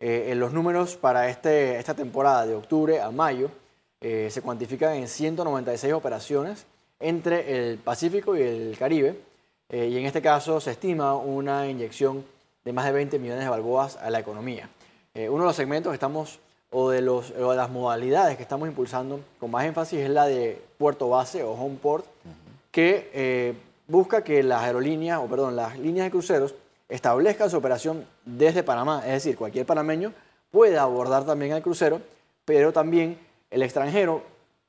Eh, 0.00 0.30
en 0.30 0.40
los 0.40 0.52
números 0.52 0.96
para 0.96 1.28
este, 1.28 1.78
esta 1.78 1.94
temporada 1.94 2.46
de 2.46 2.54
octubre 2.54 3.00
a 3.00 3.10
mayo, 3.10 3.50
eh, 4.06 4.30
se 4.30 4.42
cuantifican 4.42 4.92
en 4.96 5.08
196 5.08 5.94
operaciones 5.94 6.66
entre 7.00 7.70
el 7.70 7.78
Pacífico 7.78 8.36
y 8.36 8.42
el 8.42 8.76
Caribe. 8.78 9.18
Eh, 9.70 9.88
y 9.88 9.96
en 9.96 10.04
este 10.04 10.20
caso 10.20 10.60
se 10.60 10.72
estima 10.72 11.14
una 11.14 11.66
inyección 11.66 12.22
de 12.66 12.72
más 12.74 12.84
de 12.84 12.92
20 12.92 13.18
millones 13.18 13.44
de 13.44 13.48
balboas 13.48 13.96
a 13.96 14.10
la 14.10 14.20
economía. 14.20 14.68
Eh, 15.14 15.30
uno 15.30 15.44
de 15.44 15.48
los 15.48 15.56
segmentos 15.56 15.90
que 15.90 15.94
estamos, 15.94 16.38
o 16.70 16.90
de, 16.90 17.00
los, 17.00 17.32
de 17.32 17.56
las 17.56 17.70
modalidades 17.70 18.36
que 18.36 18.42
estamos 18.42 18.68
impulsando 18.68 19.20
con 19.40 19.50
más 19.50 19.64
énfasis 19.64 20.00
es 20.00 20.10
la 20.10 20.26
de 20.26 20.60
puerto 20.76 21.08
base 21.08 21.42
o 21.42 21.52
home 21.52 21.78
port, 21.80 22.04
que 22.70 23.54
busca 23.88 24.22
que 24.22 24.42
las 24.42 24.64
aerolíneas, 24.64 25.18
o 25.18 25.26
perdón, 25.28 25.56
las 25.56 25.78
líneas 25.78 26.04
de 26.04 26.10
cruceros 26.10 26.54
establezcan 26.90 27.48
su 27.48 27.56
operación 27.56 28.04
desde 28.26 28.62
Panamá. 28.62 29.00
Es 29.06 29.12
decir, 29.12 29.34
cualquier 29.34 29.64
panameño 29.64 30.12
puede 30.50 30.76
abordar 30.76 31.24
también 31.24 31.52
al 31.52 31.62
crucero, 31.62 32.02
pero 32.44 32.70
también 32.70 33.18
el 33.54 33.62
extranjero 33.62 34.22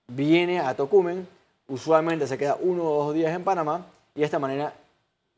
viene 0.07 0.59
a 0.59 0.75
Tocumen, 0.75 1.27
usualmente 1.67 2.27
se 2.27 2.37
queda 2.37 2.55
uno 2.61 2.83
o 2.83 3.05
dos 3.05 3.15
días 3.15 3.35
en 3.35 3.43
Panamá 3.43 3.87
y 4.13 4.19
de 4.19 4.25
esta 4.25 4.37
manera 4.37 4.73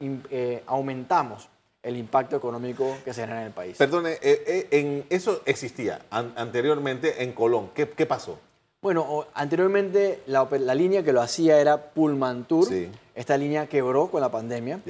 eh, 0.01 0.63
aumentamos 0.67 1.47
el 1.81 1.95
impacto 1.95 2.35
económico 2.35 2.97
que 3.05 3.13
se 3.13 3.21
genera 3.21 3.39
en 3.39 3.47
el 3.47 3.53
país. 3.53 3.77
Perdone, 3.77 4.11
eh, 4.11 4.19
eh, 4.21 4.67
en 4.71 5.05
eso 5.09 5.43
existía 5.45 6.01
anteriormente 6.11 7.23
en 7.23 7.31
Colón. 7.31 7.69
¿Qué, 7.73 8.05
pasó? 8.05 8.37
Bueno, 8.81 9.27
anteriormente 9.33 10.19
la, 10.27 10.45
línea 10.75 11.01
que 11.01 11.13
lo 11.13 11.21
hacía 11.21 11.61
era 11.61 11.77
Pullman 11.77 12.43
Tour. 12.43 12.67
Esta 13.15 13.37
línea 13.37 13.67
quebró 13.67 14.07
con 14.11 14.19
la 14.19 14.29
pandemia. 14.29 14.81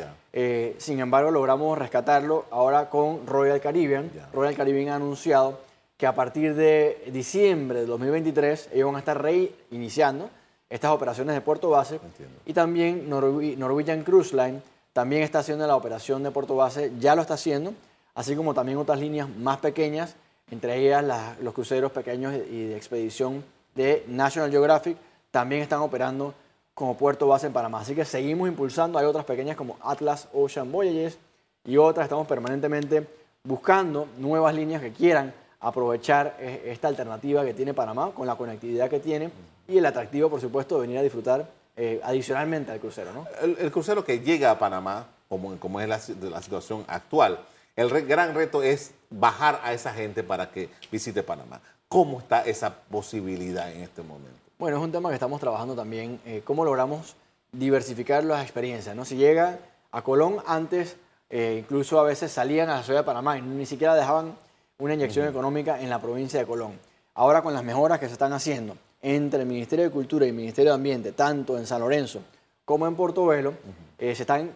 sin 0.79 0.99
embargo, 0.99 1.29
logramos 1.29 1.77
rescatarlo 1.77 2.45
ahora 2.49 2.89
con 2.89 3.27
Royal 3.27 3.61
Caribbean. 3.61 4.09
Royal 4.33 4.55
Caribbean 4.55 4.89
ha 4.89 4.95
anunciado 4.95 5.66
que 5.97 6.05
a 6.05 6.13
partir 6.13 6.53
de 6.55 7.09
diciembre 7.11 7.81
de 7.81 7.85
2023 7.87 8.69
ellos 8.71 8.85
van 8.85 8.95
a 8.95 8.99
estar 8.99 9.21
reiniciando 9.21 10.29
estas 10.69 10.91
operaciones 10.91 11.33
de 11.33 11.41
puerto 11.41 11.69
base. 11.69 11.99
Y 12.45 12.53
también 12.53 13.09
Norwegian 13.09 14.03
Cruise 14.03 14.33
Line 14.33 14.61
también 14.93 15.23
está 15.23 15.39
haciendo 15.39 15.65
la 15.65 15.75
operación 15.75 16.23
de 16.23 16.31
puerto 16.31 16.55
base, 16.55 16.91
ya 16.99 17.15
lo 17.15 17.21
está 17.21 17.33
haciendo, 17.35 17.73
así 18.15 18.35
como 18.35 18.53
también 18.53 18.77
otras 18.77 18.99
líneas 18.99 19.27
más 19.29 19.57
pequeñas, 19.57 20.15
entre 20.51 20.77
ellas 20.77 21.03
los 21.41 21.53
cruceros 21.53 21.91
pequeños 21.91 22.33
y 22.33 22.67
de 22.67 22.77
expedición 22.77 23.43
de 23.75 24.03
National 24.07 24.51
Geographic, 24.51 24.97
también 25.31 25.61
están 25.61 25.81
operando 25.81 26.33
como 26.73 26.95
puerto 26.95 27.27
base 27.27 27.47
en 27.47 27.53
Panamá. 27.53 27.81
Así 27.81 27.95
que 27.95 28.05
seguimos 28.05 28.47
impulsando, 28.47 28.99
hay 28.99 29.05
otras 29.05 29.25
pequeñas 29.25 29.55
como 29.55 29.77
Atlas 29.81 30.27
Ocean 30.33 30.71
Voyages 30.71 31.17
y 31.65 31.77
otras, 31.77 32.05
estamos 32.05 32.27
permanentemente 32.27 33.07
buscando 33.43 34.07
nuevas 34.17 34.53
líneas 34.53 34.81
que 34.81 34.91
quieran 34.91 35.33
aprovechar 35.59 36.37
eh, 36.39 36.63
esta 36.67 36.87
alternativa 36.87 37.43
que 37.43 37.53
tiene 37.53 37.73
Panamá 37.73 38.11
con 38.11 38.27
la 38.27 38.35
conectividad 38.35 38.89
que 38.89 38.99
tiene 38.99 39.31
y 39.67 39.77
el 39.77 39.85
atractivo, 39.85 40.29
por 40.29 40.39
supuesto, 40.39 40.75
de 40.75 40.81
venir 40.81 40.97
a 40.99 41.01
disfrutar 41.01 41.49
eh, 41.75 41.99
adicionalmente 42.03 42.71
al 42.71 42.79
crucero. 42.79 43.11
¿no? 43.13 43.25
El, 43.41 43.71
crucero 43.71 44.03
que 44.03 44.19
llega 44.19 44.51
a 44.51 44.59
Panamá, 44.59 45.07
como, 45.27 45.57
como 45.57 45.81
es 45.81 45.87
la, 45.87 45.99
la 46.29 46.41
situación 46.41 46.85
actual, 46.87 47.39
el 47.75 47.89
gran 48.07 48.33
reto 48.33 48.63
es 48.63 48.93
bajar 49.09 49.59
a 49.63 49.73
esa 49.73 49.93
gente 49.93 50.23
para 50.23 50.49
que 50.51 50.69
visite 50.91 51.21
Panamá. 51.23 51.61
¿Cómo 51.87 52.19
está 52.19 52.41
esa 52.41 52.73
posibilidad 52.73 53.71
en 53.71 53.83
este 53.83 54.01
momento? 54.01 54.37
Bueno, 54.57 54.77
es 54.77 54.83
un 54.83 54.91
tema 54.91 55.09
que 55.09 55.15
estamos 55.15 55.39
trabajando 55.39 55.75
también, 55.75 56.19
eh, 56.25 56.41
cómo 56.43 56.65
logramos 56.65 57.15
diversificar 57.51 58.23
las 58.23 58.43
experiencias. 58.43 58.95
¿no? 58.95 59.05
Si 59.05 59.15
llega 59.15 59.59
a 59.91 60.01
Colón, 60.01 60.37
antes 60.45 60.97
incluso 61.29 61.99
a 61.99 62.03
veces 62.03 62.31
salían 62.31 62.69
a 62.69 62.77
la 62.77 62.83
ciudad 62.83 63.01
de 63.01 63.05
Panamá 63.05 63.37
y 63.37 63.41
ni 63.41 63.65
siquiera 63.65 63.95
dejaban 63.95 64.37
una 64.79 64.93
inyección 64.93 65.27
económica 65.27 65.81
en 65.81 65.89
la 65.89 65.99
provincia 65.99 66.39
de 66.39 66.45
Colón. 66.45 66.73
Ahora 67.15 67.41
con 67.41 67.53
las 67.53 67.63
mejoras 67.63 67.99
que 67.99 68.05
se 68.05 68.13
están 68.13 68.33
haciendo 68.33 68.77
entre 69.01 69.41
el 69.41 69.47
Ministerio 69.47 69.85
de 69.85 69.91
Cultura 69.91 70.25
y 70.25 70.29
el 70.29 70.35
Ministerio 70.35 70.71
de 70.71 70.75
Ambiente, 70.75 71.11
tanto 71.13 71.57
en 71.57 71.65
San 71.65 71.81
Lorenzo 71.81 72.21
como 72.63 72.85
en 72.85 72.95
Portobelo, 72.95 73.53
eh, 73.97 74.13
se 74.13 74.21
están 74.21 74.51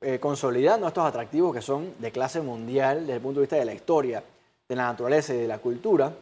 eh, 0.00 0.18
consolidando 0.18 0.86
estos 0.86 1.04
atractivos 1.04 1.54
que 1.54 1.60
son 1.60 1.92
de 1.98 2.10
clase 2.10 2.40
mundial 2.40 3.00
desde 3.00 3.16
el 3.16 3.20
punto 3.20 3.40
de 3.40 3.44
vista 3.44 3.56
de 3.56 3.66
la 3.66 3.74
historia, 3.74 4.22
de 4.66 4.76
la 4.76 4.84
naturaleza 4.84 5.34
y 5.34 5.38
de 5.38 5.48
la 5.48 5.58
cultura, 5.58 6.12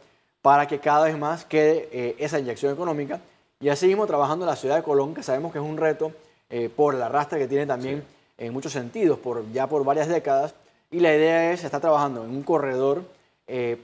para 0.41 0.67
que 0.67 0.79
cada 0.79 1.05
vez 1.05 1.17
más 1.17 1.45
quede 1.45 1.87
eh, 1.91 2.15
esa 2.19 2.39
inyección 2.39 2.73
económica. 2.73 3.21
Y 3.61 3.69
así 3.69 3.87
mismo 3.87 4.05
trabajando 4.07 4.43
en 4.43 4.49
la 4.49 4.55
ciudad 4.57 4.75
de 4.75 4.83
Colón, 4.83 5.13
que 5.13 5.23
sabemos 5.23 5.53
que 5.53 5.59
es 5.59 5.65
un 5.65 5.77
reto 5.77 6.11
por 6.77 6.95
el 6.95 7.01
arrastre 7.01 7.39
que 7.39 7.47
tiene 7.47 7.65
también 7.65 8.05
en 8.37 8.53
muchos 8.53 8.71
sentidos, 8.71 9.19
por, 9.19 9.51
ya 9.51 9.67
por 9.67 9.83
varias 9.83 10.07
décadas. 10.07 10.53
Y 10.91 11.01
la 11.01 11.13
idea 11.13 11.51
es, 11.51 11.63
estar 11.63 11.81
trabajando 11.81 12.23
en 12.23 12.29
un 12.29 12.43
corredor 12.43 13.03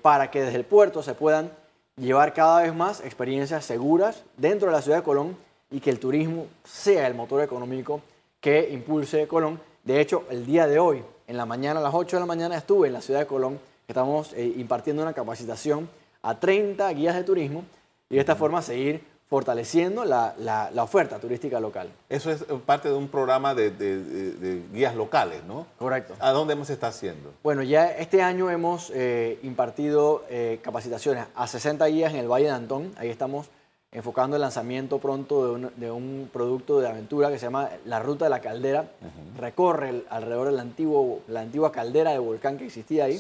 para 0.02 0.30
que 0.30 0.42
desde 0.42 0.58
el 0.58 0.66
puerto 0.66 1.02
se 1.02 1.14
puedan 1.14 1.50
llevar 1.96 2.34
cada 2.34 2.62
vez 2.62 2.74
más 2.74 3.00
experiencias 3.02 3.64
seguras 3.66 4.24
dentro 4.38 4.68
de 4.68 4.74
la 4.74 4.82
ciudad 4.82 4.98
de 4.98 5.04
Colón 5.04 5.38
y 5.72 5.80
que 5.80 5.90
el 5.90 6.00
turismo 6.00 6.48
sea 6.64 7.08
el 7.08 7.14
motor 7.14 7.42
económico 7.42 8.02
que 8.40 8.70
impulse 8.72 9.28
Colón. 9.28 9.60
De 9.84 10.00
hecho, 10.02 10.26
el 10.30 10.46
día 10.46 10.68
de 10.68 10.80
hoy, 10.80 11.04
en 11.28 11.38
la 11.38 11.46
mañana, 11.46 11.80
a 11.80 11.84
las 11.84 11.94
8 11.94 12.18
de 12.18 12.20
la 12.20 12.26
mañana, 12.26 12.58
estuve 12.58 12.88
en 12.88 12.94
la 12.94 13.02
ciudad 13.02 13.22
de 13.22 13.26
Colón. 13.26 13.60
Estamos 13.88 14.34
eh, 14.34 14.54
impartiendo 14.58 15.02
una 15.02 15.14
capacitación 15.14 15.90
a 16.22 16.40
30 16.40 16.90
guías 16.90 17.16
de 17.16 17.24
turismo 17.24 17.64
y 18.10 18.16
de 18.16 18.22
esta 18.22 18.36
forma 18.36 18.62
seguir 18.62 19.02
fortaleciendo 19.34 20.06
la, 20.06 20.36
la, 20.38 20.84
oferta 20.84 21.18
turística 21.18 21.60
local. 21.60 21.90
Eso 22.08 22.30
es 22.30 22.44
parte 22.68 22.90
de 22.90 22.94
un 22.94 23.08
programa 23.08 23.56
de, 23.56 23.72
de, 23.72 24.62
guías 24.72 24.96
locales, 24.96 25.44
¿no? 25.46 25.66
Correcto. 25.80 26.14
¿A 26.20 26.30
dónde 26.30 26.54
hemos 26.54 26.70
está 26.70 26.90
haciendo? 26.90 27.34
Bueno, 27.42 27.64
ya 27.64 27.90
este 27.94 28.22
año 28.22 28.52
hemos 28.52 28.92
eh, 28.94 29.40
impartido 29.42 30.24
eh, 30.30 30.60
capacitaciones 30.62 31.26
a 31.34 31.48
60 31.48 31.84
guías 31.88 32.14
en 32.14 32.20
el 32.20 32.32
Valle 32.32 32.46
de 32.46 32.52
Antón. 32.52 32.92
Ahí 32.96 33.10
estamos 33.10 33.50
enfocando 33.92 34.36
el 34.36 34.42
lanzamiento 34.44 35.00
pronto 35.00 35.58
de 35.78 35.90
un, 35.90 36.30
producto 36.32 36.80
de 36.80 36.90
aventura 36.90 37.32
que 37.32 37.40
se 37.40 37.48
llama 37.48 37.72
La 37.86 38.00
Ruta 38.00 38.26
de 38.26 38.30
la 38.30 38.40
Caldera. 38.40 38.92
Recorre 39.40 40.04
alrededor 40.12 40.50
de 40.50 40.54
la, 40.54 40.62
antiguo, 40.62 41.22
la 41.28 41.42
antigua 41.42 41.72
caldera 41.72 42.12
de 42.12 42.20
volcán 42.20 42.60
que 42.60 42.68
existía 42.68 43.06
ahí. 43.06 43.20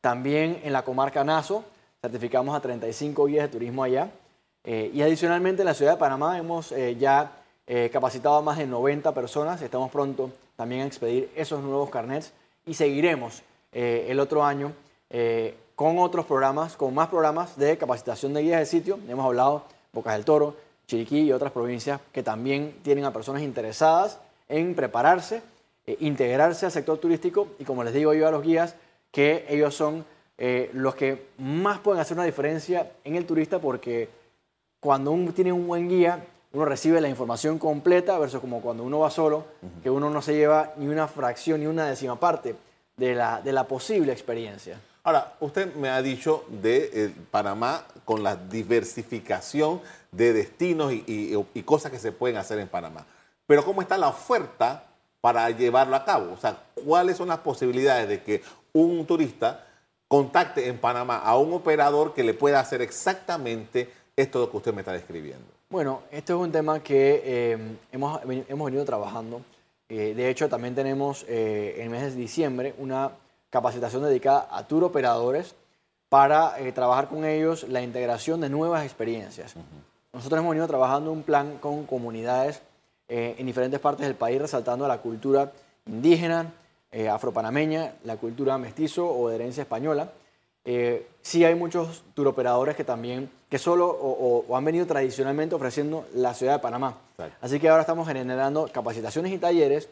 También 0.00 0.58
en 0.64 0.72
la 0.72 0.86
comarca 0.86 1.22
Nazo 1.22 1.64
certificamos 2.00 2.56
a 2.56 2.60
35 2.60 3.26
guías 3.26 3.42
de 3.42 3.48
turismo 3.48 3.84
allá. 3.84 4.10
Eh, 4.64 4.90
y 4.92 5.00
adicionalmente 5.02 5.62
en 5.62 5.66
la 5.66 5.74
ciudad 5.74 5.92
de 5.92 5.98
Panamá 5.98 6.36
hemos 6.38 6.70
eh, 6.72 6.96
ya 6.96 7.32
eh, 7.66 7.88
capacitado 7.90 8.36
a 8.36 8.42
más 8.42 8.58
de 8.58 8.66
90 8.66 9.14
personas. 9.14 9.62
Estamos 9.62 9.90
pronto 9.90 10.30
también 10.56 10.82
a 10.82 10.86
expedir 10.86 11.30
esos 11.34 11.62
nuevos 11.62 11.88
carnets 11.90 12.32
y 12.66 12.74
seguiremos 12.74 13.42
el 13.72 14.18
otro 14.18 14.44
año 14.44 14.72
con 15.76 15.98
otros 16.00 16.26
programas, 16.26 16.76
con 16.76 16.92
más 16.92 17.08
programas 17.08 17.56
de 17.56 17.78
capacitación 17.78 18.34
de 18.34 18.42
guías 18.42 18.58
de 18.58 18.66
sitio. 18.66 18.98
Hemos 19.08 19.24
hablado 19.24 19.62
Bocas 19.92 20.14
del 20.14 20.24
Toro, 20.24 20.56
Chiriquí 20.88 21.20
y 21.20 21.32
otras 21.32 21.52
provincias 21.52 22.00
que 22.12 22.24
también 22.24 22.74
tienen 22.82 23.04
a 23.04 23.12
personas 23.12 23.42
interesadas 23.42 24.18
en 24.48 24.74
prepararse, 24.74 25.40
integrarse 26.00 26.66
al 26.66 26.72
sector 26.72 26.98
turístico 26.98 27.46
y 27.60 27.64
como 27.64 27.84
les 27.84 27.94
digo 27.94 28.12
yo 28.12 28.26
a 28.26 28.32
los 28.32 28.42
guías, 28.42 28.74
que 29.12 29.46
ellos 29.48 29.76
son 29.76 30.04
los 30.72 30.96
que 30.96 31.28
más 31.38 31.78
pueden 31.78 32.00
hacer 32.00 32.16
una 32.16 32.26
diferencia 32.26 32.90
en 33.04 33.14
el 33.14 33.24
turista 33.24 33.60
porque 33.60 34.08
cuando 34.80 35.12
uno 35.12 35.32
tiene 35.32 35.52
un 35.52 35.66
buen 35.66 35.88
guía, 35.88 36.24
uno 36.52 36.64
recibe 36.64 37.00
la 37.00 37.08
información 37.08 37.58
completa 37.58 38.18
versus 38.18 38.40
como 38.40 38.60
cuando 38.60 38.82
uno 38.82 39.00
va 39.00 39.10
solo, 39.10 39.44
que 39.82 39.90
uno 39.90 40.10
no 40.10 40.22
se 40.22 40.34
lleva 40.34 40.72
ni 40.76 40.88
una 40.88 41.06
fracción 41.06 41.60
ni 41.60 41.66
una 41.66 41.86
décima 41.86 42.18
parte 42.18 42.56
de 42.96 43.14
la, 43.14 43.40
de 43.40 43.52
la 43.52 43.64
posible 43.64 44.12
experiencia. 44.12 44.80
Ahora, 45.02 45.34
usted 45.40 45.74
me 45.76 45.88
ha 45.88 46.02
dicho 46.02 46.44
de 46.48 46.90
eh, 46.92 47.14
Panamá 47.30 47.86
con 48.04 48.22
la 48.22 48.36
diversificación 48.36 49.80
de 50.12 50.32
destinos 50.32 50.92
y, 50.92 51.04
y, 51.06 51.62
cosas 51.62 51.90
que 51.90 51.98
se 51.98 52.12
pueden 52.12 52.36
hacer 52.36 52.58
en 52.58 52.68
Panamá. 52.68 53.06
Pero 53.46 53.64
¿cómo 53.64 53.80
está 53.80 53.96
la 53.96 54.08
oferta 54.08 54.84
para 55.20 55.48
llevarlo 55.50 55.96
a 55.96 56.04
cabo? 56.04 56.32
O 56.32 56.36
sea, 56.36 56.58
¿cuáles 56.84 57.16
son 57.16 57.28
las 57.28 57.38
posibilidades 57.38 58.08
de 58.08 58.22
que 58.22 58.42
un 58.72 59.06
turista 59.06 59.66
contacte 60.06 60.68
en 60.68 60.78
Panamá 60.78 61.18
a 61.18 61.38
un 61.38 61.52
operador 61.54 62.12
que 62.12 62.24
le 62.24 62.34
pueda 62.34 62.60
hacer 62.60 62.82
exactamente 62.82 63.90
esto 64.20 64.50
que 64.50 64.56
usted 64.56 64.74
me 64.74 64.80
está 64.80 64.92
describiendo? 64.92 65.46
Bueno, 65.70 66.02
este 66.10 66.32
es 66.32 66.38
un 66.38 66.50
tema 66.50 66.82
que 66.82 67.22
eh, 67.24 67.58
hemos, 67.92 68.20
hemos, 68.24 68.64
venido 68.66 68.84
trabajando. 68.84 69.42
Eh, 69.88 70.14
de 70.16 70.28
hecho, 70.28 70.48
también 70.48 70.74
tenemos 70.74 71.24
eh, 71.28 71.76
en 71.76 71.84
el 71.84 71.90
mes 71.90 72.02
de 72.02 72.20
diciembre 72.20 72.74
una 72.78 73.12
capacitación 73.50 74.02
dedicada 74.02 74.48
a 74.50 74.66
tour 74.66 74.82
operadores 74.82 75.54
para 76.08 76.56
trabajar 76.74 77.08
con 77.08 77.24
ellos 77.24 77.68
la 77.68 77.82
integración 77.82 78.40
de 78.40 78.48
nuevas 78.48 78.84
experiencias. 78.84 79.54
Nosotros 80.12 80.40
hemos 80.40 80.50
venido 80.50 80.66
trabajando 80.66 81.12
un 81.12 81.22
plan 81.22 81.58
con 81.58 81.86
comunidades 81.86 82.62
en 83.06 83.46
diferentes 83.46 83.78
partes 83.78 84.06
del 84.06 84.16
país, 84.16 84.40
resaltando 84.40 84.88
la 84.88 84.98
cultura 84.98 85.52
indígena, 85.86 86.52
afropanameña, 87.12 87.94
la 88.02 88.16
cultura 88.16 88.58
mestizo 88.58 89.08
o 89.08 89.28
de 89.28 89.36
herencia 89.36 89.62
española. 89.62 90.10
Sí 91.22 91.44
hay 91.44 91.54
muchos 91.54 92.04
turoperadores 92.14 92.76
que 92.76 92.84
también 92.84 93.30
que 93.48 93.58
solo 93.58 93.88
o, 93.88 94.56
han 94.56 94.64
venido 94.64 94.86
tradicionalmente 94.86 95.54
ofreciendo 95.54 96.06
la 96.14 96.34
ciudad 96.34 96.54
de 96.54 96.58
Panamá. 96.60 96.98
Así 97.40 97.58
que 97.58 97.68
ahora 97.68 97.82
estamos 97.82 98.06
generando 98.06 98.68
capacitaciones 98.72 99.32
y 99.32 99.38
talleres 99.38 99.88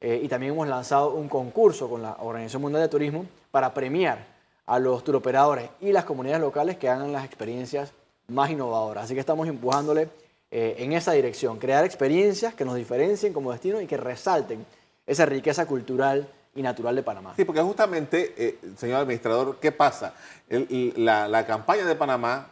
eh, 0.00 0.20
y 0.22 0.28
también 0.28 0.52
hemos 0.52 0.66
lanzado 0.66 1.12
un 1.12 1.28
concurso 1.28 1.88
con 1.88 2.02
la 2.02 2.16
Organización 2.20 2.62
Mundial 2.62 2.82
de 2.82 2.88
Turismo 2.88 3.26
para 3.50 3.72
premiar 3.74 4.26
a 4.66 4.78
los 4.78 5.04
turoperadores 5.04 5.68
y 5.80 5.92
las 5.92 6.04
comunidades 6.04 6.40
locales 6.40 6.76
que 6.76 6.88
hagan 6.88 7.12
las 7.12 7.24
experiencias 7.24 7.92
más 8.28 8.50
innovadoras. 8.50 9.04
Así 9.04 9.14
que 9.14 9.20
estamos 9.20 9.46
empujándole 9.46 10.08
eh, 10.50 10.76
en 10.78 10.92
esa 10.92 11.12
dirección, 11.12 11.58
crear 11.58 11.84
experiencias 11.84 12.54
que 12.54 12.64
nos 12.64 12.76
diferencien 12.76 13.32
como 13.32 13.52
destino 13.52 13.80
y 13.80 13.86
que 13.86 13.96
resalten 13.96 14.64
esa 15.06 15.26
riqueza 15.26 15.66
cultural 15.66 16.28
y 16.54 16.62
natural 16.62 16.94
de 16.96 17.02
Panamá. 17.02 17.34
Sí, 17.36 17.44
porque 17.44 17.60
justamente, 17.60 18.34
eh, 18.36 18.58
señor 18.76 19.00
administrador, 19.00 19.58
¿qué 19.60 19.72
pasa? 19.72 20.14
la, 20.48 21.28
la 21.28 21.46
campaña 21.46 21.86
de 21.86 21.94
Panamá 21.94 22.48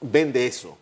vende 0.00 0.46
eso. 0.46 0.78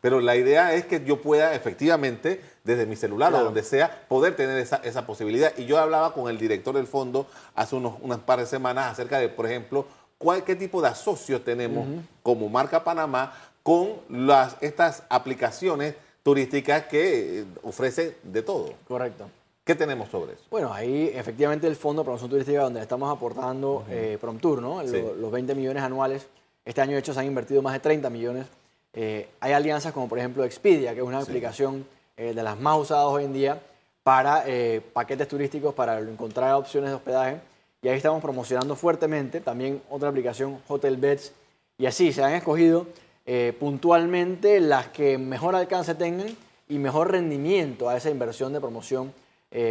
Pero 0.00 0.20
la 0.20 0.36
idea 0.36 0.74
es 0.74 0.86
que 0.86 1.04
yo 1.04 1.20
pueda 1.20 1.54
efectivamente, 1.54 2.40
desde 2.62 2.86
mi 2.86 2.94
celular 2.94 3.34
o 3.34 3.42
donde 3.42 3.64
sea, 3.64 4.04
poder 4.08 4.36
tener 4.36 4.56
esa, 4.58 4.76
esa, 4.76 5.06
posibilidad. 5.06 5.52
Y 5.56 5.66
yo 5.66 5.78
hablaba 5.78 6.14
con 6.14 6.30
el 6.30 6.38
director 6.38 6.74
del 6.74 6.86
fondo 6.86 7.26
hace 7.56 7.74
unos, 7.74 7.94
unas 8.00 8.18
par 8.18 8.38
de 8.38 8.46
semanas 8.46 8.92
acerca 8.92 9.18
de, 9.18 9.28
por 9.28 9.46
ejemplo, 9.46 9.86
cuál, 10.16 10.44
qué 10.44 10.54
tipo 10.54 10.80
de 10.80 10.88
asocios 10.88 11.44
tenemos 11.44 11.86
como 12.22 12.48
marca 12.48 12.84
Panamá 12.84 13.32
con 13.64 13.94
las, 14.08 14.56
estas 14.60 15.02
aplicaciones 15.08 15.94
turísticas 16.22 16.84
que 16.84 17.40
eh, 17.40 17.44
ofrecen 17.62 18.14
de 18.22 18.42
todo. 18.42 18.74
Correcto. 18.86 19.28
¿Qué 19.68 19.74
tenemos 19.74 20.08
sobre 20.08 20.32
eso? 20.32 20.44
Bueno, 20.50 20.72
ahí 20.72 21.10
efectivamente 21.14 21.66
el 21.66 21.76
Fondo 21.76 22.00
de 22.00 22.04
Promoción 22.06 22.30
Turística 22.30 22.62
donde 22.62 22.80
estamos 22.80 23.14
aportando 23.14 23.84
eh, 23.90 24.16
PromTour, 24.18 24.62
¿no? 24.62 24.82
los 24.82 25.30
20 25.30 25.54
millones 25.54 25.82
anuales 25.82 26.26
este 26.64 26.80
año, 26.80 26.92
de 26.92 27.00
hecho, 27.00 27.12
se 27.12 27.20
han 27.20 27.26
invertido 27.26 27.60
más 27.60 27.74
de 27.74 27.80
30 27.80 28.08
millones. 28.08 28.46
Eh, 28.94 29.28
hay 29.40 29.52
alianzas 29.52 29.92
como, 29.92 30.08
por 30.08 30.18
ejemplo, 30.18 30.42
Expedia, 30.42 30.94
que 30.94 31.00
es 31.00 31.06
una 31.06 31.18
aplicación 31.18 31.84
eh, 32.16 32.32
de 32.32 32.42
las 32.42 32.58
más 32.58 32.78
usadas 32.78 33.08
hoy 33.08 33.24
en 33.24 33.34
día 33.34 33.60
para 34.02 34.44
paquetes 34.94 35.28
turísticos, 35.28 35.74
para 35.74 36.00
encontrar 36.00 36.54
opciones 36.54 36.88
de 36.88 36.96
hospedaje. 36.96 37.36
Y 37.82 37.88
ahí 37.88 37.96
estamos 37.98 38.22
promocionando 38.22 38.74
fuertemente. 38.74 39.42
También 39.42 39.82
otra 39.90 40.08
aplicación, 40.08 40.58
Hotel 40.66 40.96
Beds. 40.96 41.34
Y 41.76 41.84
así 41.84 42.10
se 42.14 42.24
han 42.24 42.32
escogido 42.32 42.86
puntualmente 43.60 44.60
las 44.60 44.88
que 44.88 45.18
mejor 45.18 45.54
alcance 45.54 45.94
tengan 45.94 46.34
y 46.70 46.78
mejor 46.78 47.10
rendimiento 47.10 47.90
a 47.90 47.98
esa 47.98 48.08
inversión 48.08 48.54
de 48.54 48.60
promoción 48.60 49.12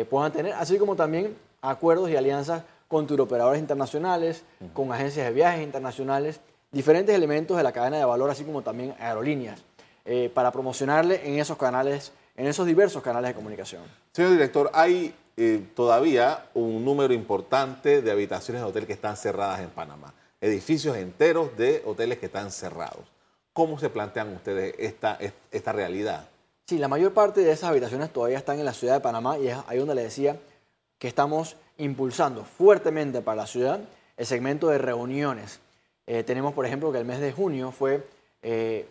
puedan 0.10 0.32
tener, 0.32 0.54
así 0.54 0.78
como 0.78 0.96
también 0.96 1.36
acuerdos 1.62 2.10
y 2.10 2.16
alianzas 2.16 2.64
con 2.88 3.06
turoperadores 3.06 3.60
internacionales, 3.60 4.44
con 4.74 4.92
agencias 4.92 5.28
de 5.28 5.34
viajes 5.34 5.64
internacionales 5.64 6.40
diferentes 6.72 7.16
elementos 7.16 7.58
de 7.58 7.64
la 7.64 7.72
cadena 7.72 7.98
de 7.98 8.06
valor, 8.06 8.30
así 8.30 8.44
como 8.44 8.62
también 8.62 8.94
aerolíneas, 9.00 9.62
eh, 10.06 10.30
para 10.34 10.52
promocionarle 10.52 11.28
en 11.28 11.40
esos 11.40 11.58
canales, 11.58 12.12
en 12.36 12.48
esos 12.48 12.66
diversos 12.66 13.02
canales 13.02 13.30
de 13.30 13.36
comunicación. 13.36 13.84
Señor 14.14 14.32
director, 14.32 14.70
hay 14.74 15.14
eh, 15.36 15.66
todavía 15.76 16.50
un 16.54 16.84
número 16.84 17.14
importante 17.14 18.02
de 18.02 18.12
habitaciones 18.12 18.62
de 18.62 18.68
hotel 18.68 18.88
que 18.88 18.94
están 18.94 19.18
cerradas 19.18 19.62
en 19.62 19.70
Panamá, 19.70 20.14
edificios 20.42 20.98
enteros 20.98 21.56
de 21.58 21.82
hoteles 21.86 22.20
que 22.20 22.28
están 22.28 22.52
cerrados. 22.52 23.06
¿Cómo 23.54 23.80
se 23.80 23.90
plantean 23.90 24.34
ustedes 24.36 24.76
esta, 24.78 25.18
esta 25.52 25.72
realidad? 25.72 26.30
Sí, 26.68 26.78
la 26.78 26.90
mayor 26.90 27.14
parte 27.14 27.42
de 27.42 27.52
esas 27.52 27.70
habitaciones 27.70 28.12
todavía 28.12 28.38
están 28.38 28.60
en 28.60 28.66
la 28.66 28.74
ciudad 28.74 28.96
de 28.96 29.00
Panamá 29.00 29.38
y 29.38 29.48
es 29.48 29.58
ahí 29.68 29.78
donde 29.78 29.96
le 29.96 30.04
decía 30.04 30.38
que 31.00 31.08
estamos 31.08 31.56
impulsando 31.78 32.44
fuertemente 32.44 33.22
para 33.22 33.38
la 33.38 33.48
ciudad 33.48 33.80
el 34.18 34.26
segmento 34.26 34.68
de 34.68 34.78
reuniones 34.78 35.62
eh, 36.08 36.24
tenemos, 36.24 36.54
por 36.54 36.66
ejemplo, 36.66 36.92
que 36.92 36.98
el 36.98 37.06
mes 37.06 37.20
de 37.20 37.34
junio 37.34 37.72
fue 37.72 38.06
eh, 38.42 38.88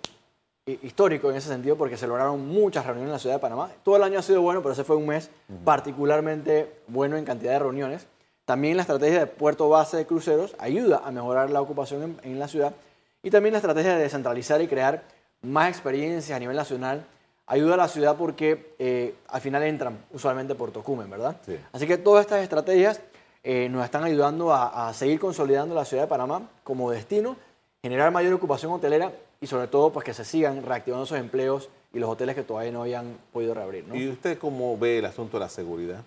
histórico 0.82 1.30
en 1.30 1.36
ese 1.36 1.48
sentido 1.48 1.76
porque 1.76 1.96
se 1.96 2.06
lograron 2.06 2.46
muchas 2.46 2.84
reuniones 2.84 3.08
en 3.08 3.12
la 3.12 3.18
ciudad 3.18 3.36
de 3.36 3.40
Panamá. 3.40 3.70
Todo 3.82 3.96
el 3.96 4.02
año 4.02 4.18
ha 4.18 4.22
sido 4.22 4.42
bueno, 4.42 4.62
pero 4.62 4.72
ese 4.72 4.84
fue 4.84 4.96
un 4.96 5.06
mes 5.06 5.30
particularmente 5.64 6.80
bueno 6.88 7.16
en 7.16 7.24
cantidad 7.24 7.52
de 7.52 7.58
reuniones. 7.58 8.06
También 8.44 8.76
la 8.76 8.82
estrategia 8.82 9.20
de 9.20 9.26
puerto 9.26 9.68
base 9.68 9.96
de 9.96 10.06
cruceros 10.06 10.54
ayuda 10.58 11.02
a 11.04 11.10
mejorar 11.10 11.50
la 11.50 11.60
ocupación 11.60 12.18
en, 12.22 12.38
la 12.38 12.48
ciudad. 12.48 12.74
Y 13.22 13.30
también 13.30 13.52
la 13.52 13.58
estrategia 13.58 13.96
de 13.96 14.02
descentralizar 14.02 14.60
y 14.60 14.68
crear 14.68 15.04
más 15.42 15.68
experiencias 15.68 16.36
a 16.36 16.40
nivel 16.40 16.56
nacional 16.56 17.06
ayuda 17.46 17.74
a 17.74 17.76
la 17.76 17.88
ciudad 17.88 18.16
porque 18.16 18.74
eh, 18.78 19.14
al 19.28 19.40
final 19.40 19.62
entran 19.62 20.04
usualmente 20.12 20.54
por 20.54 20.72
Tocumen, 20.72 21.08
¿verdad? 21.08 21.36
Así 21.72 21.86
que 21.86 21.96
todas 21.96 22.22
estas 22.22 22.42
estrategias 22.42 23.00
eh, 23.42 23.68
nos 23.68 23.84
están 23.84 24.04
ayudando 24.04 24.52
a, 24.52 24.88
a, 24.88 24.94
seguir 24.94 25.20
consolidando 25.20 25.74
la 25.74 25.84
ciudad 25.84 26.04
de 26.04 26.08
Panamá 26.08 26.48
como 26.64 26.90
destino, 26.90 27.36
generar 27.82 28.10
mayor 28.10 28.32
ocupación 28.34 28.72
hotelera 28.72 29.12
y 29.40 29.46
sobre 29.46 29.68
todo 29.68 29.92
pues 29.92 30.04
que 30.04 30.14
se 30.14 30.24
sigan 30.24 30.62
reactivando 30.62 31.04
esos 31.04 31.18
empleos 31.18 31.68
y 31.92 31.98
los 31.98 32.10
hoteles 32.10 32.34
que 32.34 32.42
todavía 32.42 32.72
no 32.72 32.82
habían 32.82 33.16
podido 33.32 33.54
reabrir. 33.54 33.86
¿no? 33.86 33.94
¿Y 33.94 34.08
usted 34.08 34.38
cómo 34.38 34.76
ve 34.76 34.98
el 34.98 35.04
asunto 35.04 35.38
de 35.38 35.44
la 35.44 35.48
seguridad? 35.48 36.02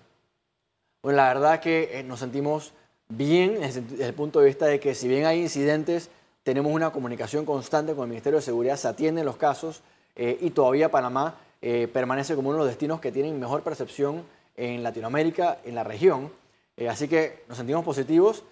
Bueno, 1.02 1.16
la 1.16 1.28
verdad 1.28 1.60
que 1.60 1.98
eh, 1.98 2.02
nos 2.02 2.20
sentimos 2.20 2.74
bien 3.08 3.60
desde 3.60 4.06
el 4.06 4.14
punto 4.14 4.40
de 4.40 4.46
vista 4.46 4.66
de 4.66 4.78
que 4.78 4.94
si 4.94 5.08
bien 5.08 5.24
hay 5.24 5.40
incidentes, 5.40 6.10
tenemos 6.42 6.72
una 6.72 6.92
comunicación 6.92 7.46
constante 7.46 7.94
con 7.94 8.04
el 8.04 8.10
Ministerio 8.10 8.38
de 8.38 8.44
Seguridad, 8.44 8.76
se 8.76 8.88
atienden 8.88 9.24
los 9.24 9.36
casos 9.36 9.82
eh, 10.16 10.38
y 10.40 10.50
todavía 10.50 10.90
Panamá 10.90 11.36
eh, 11.62 11.88
permanece 11.92 12.34
como 12.34 12.48
uno 12.48 12.58
de 12.58 12.64
los 12.64 12.68
destinos 12.68 13.00
que 13.00 13.12
tienen 13.12 13.38
mejor 13.38 13.62
percepción 13.62 14.24
en 14.56 14.82
Latinoamérica, 14.82 15.58
en 15.64 15.74
la 15.74 15.84
región. 15.84 16.30
así 16.88 17.08
que 17.08 17.44
nos 17.48 17.56
sentimos 17.56 17.84
positivos, 17.84 18.44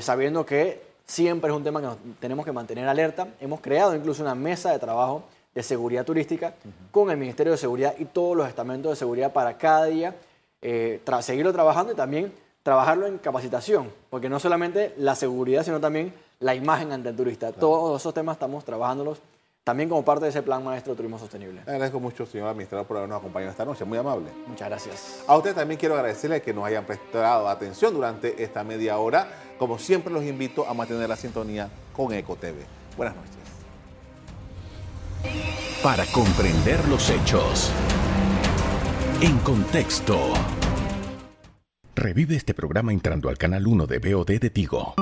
sabiendo 0.00 0.46
que 0.46 0.80
siempre 1.06 1.50
es 1.50 1.56
un 1.56 1.64
tema 1.64 1.80
que 1.80 1.88
tenemos 2.20 2.44
que 2.44 2.52
mantener 2.52 2.88
alerta. 2.88 3.28
Hemos 3.40 3.60
creado 3.60 3.94
incluso 3.94 4.22
una 4.22 4.34
mesa 4.34 4.72
de 4.72 4.78
trabajo 4.78 5.24
de 5.54 5.62
seguridad 5.62 6.04
turística 6.04 6.54
con 6.90 7.10
el 7.10 7.16
Ministerio 7.16 7.52
de 7.52 7.58
Seguridad 7.58 7.94
y 7.98 8.04
todos 8.04 8.36
los 8.36 8.48
estamentos 8.48 8.90
de 8.90 8.96
seguridad 8.96 9.32
para 9.32 9.56
cada 9.56 9.86
día 9.86 10.14
eh, 10.60 11.00
seguirlo 11.20 11.52
trabajando 11.52 11.92
y 11.92 11.96
también 11.96 12.32
trabajarlo 12.62 13.06
en 13.06 13.18
capacitación, 13.18 13.90
porque 14.10 14.28
no 14.28 14.40
solamente 14.40 14.92
la 14.98 15.14
seguridad, 15.14 15.64
sino 15.64 15.80
también 15.80 16.12
la 16.40 16.54
imagen 16.54 16.92
ante 16.92 17.08
el 17.08 17.16
turista. 17.16 17.52
Todos 17.52 18.02
esos 18.02 18.12
temas 18.12 18.34
estamos 18.34 18.64
trabajándolos 18.64 19.20
también 19.66 19.88
como 19.88 20.04
parte 20.04 20.26
de 20.26 20.30
ese 20.30 20.42
plan 20.44 20.62
maestro 20.62 20.92
de 20.92 20.98
turismo 20.98 21.18
sostenible. 21.18 21.60
agradezco 21.62 21.98
mucho, 21.98 22.24
señor 22.24 22.46
administrador, 22.46 22.86
por 22.86 22.98
habernos 22.98 23.18
acompañado 23.18 23.50
esta 23.50 23.64
noche. 23.64 23.84
Muy 23.84 23.98
amable. 23.98 24.28
Muchas 24.46 24.68
gracias. 24.68 25.24
A 25.26 25.36
usted 25.36 25.56
también 25.56 25.76
quiero 25.76 25.96
agradecerle 25.96 26.40
que 26.40 26.54
nos 26.54 26.64
hayan 26.64 26.84
prestado 26.84 27.48
atención 27.48 27.92
durante 27.92 28.40
esta 28.44 28.62
media 28.62 28.96
hora. 28.98 29.28
Como 29.58 29.76
siempre, 29.76 30.12
los 30.12 30.22
invito 30.22 30.68
a 30.68 30.72
mantener 30.72 31.08
la 31.08 31.16
sintonía 31.16 31.68
con 31.92 32.12
EcoTV. 32.12 32.54
Buenas 32.96 33.16
noches. 33.16 33.32
Para 35.82 36.06
comprender 36.12 36.86
los 36.88 37.10
hechos. 37.10 37.72
En 39.20 39.36
contexto. 39.38 40.32
Revive 41.96 42.36
este 42.36 42.54
programa 42.54 42.92
entrando 42.92 43.28
al 43.28 43.36
canal 43.36 43.66
1 43.66 43.88
de 43.88 43.98
BOD 43.98 44.38
de 44.38 44.50
Tigo. 44.50 44.94